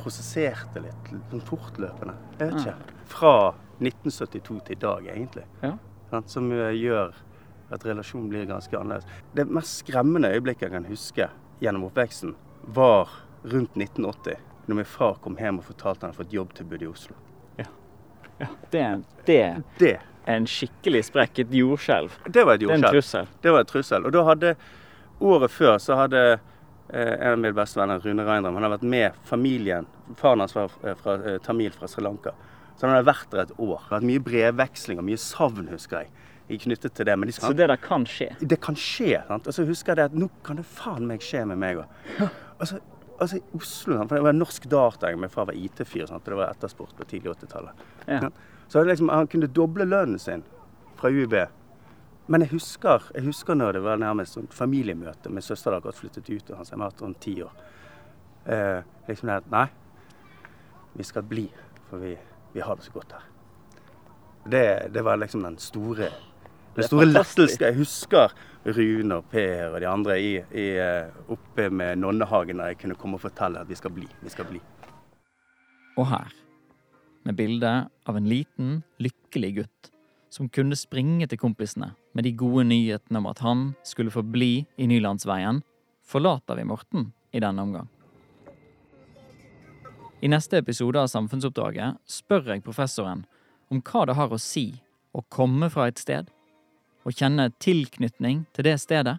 prosessert 0.00 0.72
det 0.74 0.84
litt 0.86 1.12
sånn 1.30 1.44
fortløpende. 1.48 2.14
Jeg 2.38 2.50
vet 2.50 2.60
ikke. 2.62 2.96
Fra 3.10 3.34
1972 3.80 4.58
til 4.66 4.76
i 4.76 4.80
dag, 4.86 5.08
egentlig. 5.12 5.46
Ja. 5.62 5.74
Som 6.30 6.50
eh, 6.54 6.72
gjør 6.76 7.14
at 7.74 7.84
relasjonen 7.86 8.28
blir 8.30 8.46
ganske 8.48 8.78
annerledes. 8.78 9.08
Det 9.34 9.46
mest 9.50 9.82
skremmende 9.82 10.30
øyeblikket 10.34 10.68
jeg 10.68 10.74
kan 10.76 10.88
huske 10.90 11.28
gjennom 11.60 11.88
oppveksten, 11.88 12.36
var 12.76 13.10
rundt 13.42 13.76
1980. 13.76 14.42
Når 14.66 14.80
min 14.80 14.88
far 14.90 15.18
kom 15.22 15.38
hjem 15.38 15.60
og 15.60 15.68
fortalte 15.68 16.06
han 16.06 16.12
hadde 16.12 16.24
fått 16.24 16.34
jobbtilbud 16.34 16.82
i 16.82 16.90
Oslo. 16.90 17.16
Ja, 18.36 18.46
det, 18.70 19.02
det 19.24 19.62
Det, 19.78 19.94
er 20.26 20.34
en 20.36 20.46
skikkelig 20.46 21.06
sprekk. 21.08 21.38
Et 21.38 21.54
jordskjelv. 21.54 22.18
det 22.28 22.44
var 22.44 22.54
et 22.54 22.62
en 22.62 22.84
jordskjelv. 22.84 23.30
Det, 23.32 23.42
Det 23.42 23.52
var 23.52 23.60
et 23.60 23.70
trussel. 23.70 24.04
Og 24.04 24.12
da 24.12 24.24
hadde 24.24 24.56
Året 25.20 25.50
før 25.50 25.78
så 25.80 25.96
hadde 25.96 26.38
en 26.88 27.32
av 27.32 27.38
mine 27.38 27.54
beste 27.56 27.80
venner, 27.80 27.98
Rune 28.00 28.24
Reindram, 28.26 28.54
han 28.54 28.62
har 28.66 28.72
vært 28.76 28.86
med 28.86 29.16
familien. 29.26 29.86
Faren 30.20 30.40
hans 30.44 30.54
var 30.54 30.70
eh, 30.84 30.94
fra 31.00 31.16
eh, 31.18 31.38
tamil 31.42 31.72
fra 31.74 31.88
Sri 31.90 32.04
Lanka. 32.04 32.32
Så 32.76 32.86
han 32.86 32.94
har 32.94 33.06
vært 33.08 33.30
der 33.32 33.46
et 33.46 33.54
år. 33.58 33.78
Det 33.80 33.88
har 33.90 33.96
vært 34.00 34.08
mye 34.12 34.22
brevveksling 34.26 35.00
og 35.00 35.06
mye 35.08 35.20
savn, 35.20 35.66
husker 35.72 36.04
jeg, 36.04 36.10
i 36.52 36.58
knyttet 36.62 36.94
til 36.94 37.08
det. 37.08 37.16
Men 37.18 37.30
de, 37.30 37.34
Så 37.34 37.52
det 37.56 37.66
der 37.72 37.80
kan 37.80 38.04
skje. 38.06 38.28
det 38.40 38.60
kan 38.62 38.76
skje. 38.78 39.22
sant? 39.26 39.48
Og 39.48 39.56
så 39.56 39.64
husker 39.66 39.94
jeg 39.94 39.96
det 40.02 40.04
at 40.12 40.18
nå 40.20 40.28
kan 40.46 40.60
det 40.60 40.66
faen 40.68 41.08
meg 41.08 41.24
skje 41.24 41.46
med 41.50 41.58
meg 41.58 41.80
òg. 41.82 42.28
Altså, 42.60 42.78
altså 43.18 43.40
i 43.40 43.42
Oslo, 43.56 43.96
sant? 43.96 44.08
for 44.10 44.16
det 44.20 44.26
var 44.28 44.36
norsk 44.36 44.68
data. 44.70 45.10
Min 45.16 45.32
far 45.32 45.48
var 45.50 45.56
IT-fyr, 45.58 46.06
sant? 46.06 46.24
det 46.24 46.36
var 46.38 46.52
ettersport 46.52 46.94
på 46.96 47.08
tidlig 47.08 47.32
80-tallet. 47.34 47.86
Ja. 48.06 48.20
Ja. 48.28 48.30
Så 48.68 48.82
liksom, 48.84 49.08
han 49.08 49.26
kunne 49.30 49.46
doble 49.48 49.84
lønnen 49.88 50.18
sin 50.22 50.44
fra 51.00 51.10
UiB. 51.10 51.34
Men 52.26 52.42
jeg 52.42 52.56
husker, 52.56 53.10
jeg 53.14 53.22
husker 53.28 53.54
når 53.54 53.76
det 53.76 53.82
var 53.84 54.00
nærmest 54.02 54.34
sånn 54.34 54.48
familiemøte. 54.50 55.30
Min 55.30 55.44
søster 55.44 55.70
hadde 55.70 55.84
akkurat 55.84 56.00
flyttet 56.00 56.30
ut, 56.32 56.50
og 56.50 56.58
han 56.58 56.82
har 56.82 56.90
vært 56.90 57.02
rundt 57.04 57.20
ti 57.22 57.36
år. 57.44 57.52
Eh, 58.46 58.80
liksom 59.06 59.30
det 59.30 59.36
at 59.42 59.50
Nei, 59.52 59.66
vi 60.96 61.06
skal 61.06 61.26
bli, 61.26 61.46
for 61.90 62.02
vi, 62.02 62.16
vi 62.54 62.64
har 62.66 62.78
det 62.78 62.86
så 62.86 62.94
godt 62.94 63.14
her. 63.14 63.28
Det, 64.46 64.66
det 64.94 65.02
var 65.06 65.18
liksom 65.22 65.42
den 65.46 65.58
store 65.62 66.10
den 66.76 66.84
store 66.86 67.06
lettelsen. 67.08 67.62
Jeg 67.64 67.78
husker 67.78 68.34
Rune 68.66 69.20
og 69.20 69.28
Per 69.30 69.70
og 69.70 69.78
de 69.80 69.88
andre 69.88 70.18
i, 70.20 70.32
i, 70.36 70.66
eh, 70.82 71.14
oppe 71.32 71.70
med 71.70 72.02
Nonnehagen 72.02 72.58
der 72.60 72.74
jeg 72.74 72.80
kunne 72.82 72.98
komme 72.98 73.20
og 73.20 73.22
fortelle 73.22 73.62
at 73.62 73.70
vi 73.70 73.78
skal 73.78 73.94
bli. 73.94 74.06
Vi 74.22 74.32
skal 74.34 74.48
bli. 74.50 74.60
Og 75.96 76.08
her, 76.10 76.34
med 77.24 77.38
bilde 77.38 77.72
av 78.06 78.18
en 78.18 78.28
liten, 78.28 78.80
lykkelig 79.00 79.52
gutt 79.62 79.92
som 80.32 80.48
kunne 80.48 80.76
springe 80.76 81.26
til 81.30 81.40
kompisene 81.40 81.92
med 82.16 82.26
de 82.26 82.32
gode 82.36 82.66
nyhetene 82.68 83.20
om 83.20 83.28
at 83.30 83.42
han 83.44 83.66
skulle 83.86 84.12
få 84.12 84.24
bli 84.26 84.66
i 84.76 84.88
Nylandsveien, 84.90 85.62
forlater 86.06 86.58
vi 86.58 86.66
Morten 86.68 87.10
i 87.32 87.42
denne 87.42 87.62
omgang. 87.62 87.88
I 90.20 90.30
neste 90.32 90.58
episode 90.58 90.98
av 90.98 91.10
Samfunnsoppdraget 91.12 92.00
spør 92.08 92.54
jeg 92.54 92.64
professoren 92.64 93.26
om 93.70 93.82
hva 93.84 94.06
det 94.08 94.16
har 94.16 94.32
å 94.32 94.40
si 94.40 94.70
å 95.16 95.22
komme 95.32 95.68
fra 95.72 95.88
et 95.90 96.00
sted, 96.00 96.30
og 97.06 97.14
kjenne 97.14 97.50
tilknytning 97.62 98.44
til 98.56 98.66
det 98.66 98.78
stedet, 98.82 99.18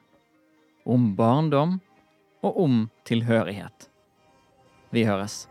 om 0.87 1.13
barndom 1.15 1.77
og 2.45 2.59
om 2.63 2.81
tilhørighet. 3.07 3.89
Vi 4.91 5.03
høres. 5.07 5.45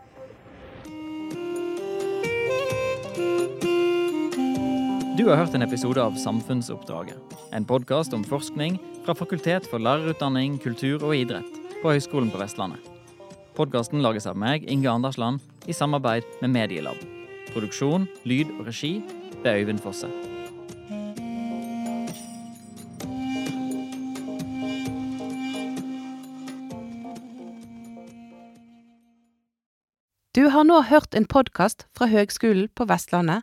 Du 5.26 5.30
har 5.32 5.40
hørt 5.40 5.54
en 5.58 5.62
episode 5.66 5.98
av 5.98 6.14
Samfunnsoppdraget. 6.22 7.32
En 7.50 7.64
podkast 7.66 8.12
om 8.14 8.22
forskning 8.22 8.76
fra 9.02 9.14
Fakultet 9.18 9.64
for 9.66 9.82
lærerutdanning, 9.82 10.54
kultur 10.62 11.02
og 11.02 11.16
idrett 11.18 11.56
på 11.80 11.90
Høgskolen 11.90 12.28
på 12.30 12.38
Vestlandet. 12.38 12.78
Podkasten 13.58 14.04
lages 14.06 14.28
av 14.30 14.38
meg, 14.38 14.62
Inge 14.70 14.86
Andersland, 14.86 15.42
i 15.66 15.74
samarbeid 15.74 16.22
med 16.44 16.52
Medielab. 16.54 17.00
Produksjon, 17.50 18.06
lyd 18.22 18.52
og 18.54 18.68
regi 18.68 19.00
ved 19.42 19.50
Øyvind 19.50 19.82
Fosse. 19.82 20.06
Du 30.38 30.46
har 30.54 30.70
nå 30.70 30.84
hørt 30.86 31.18
en 31.18 31.26
podkast 31.26 31.88
fra 31.98 32.06
Høgskolen 32.14 32.70
på 32.78 32.86
Vestlandet. 32.86 33.42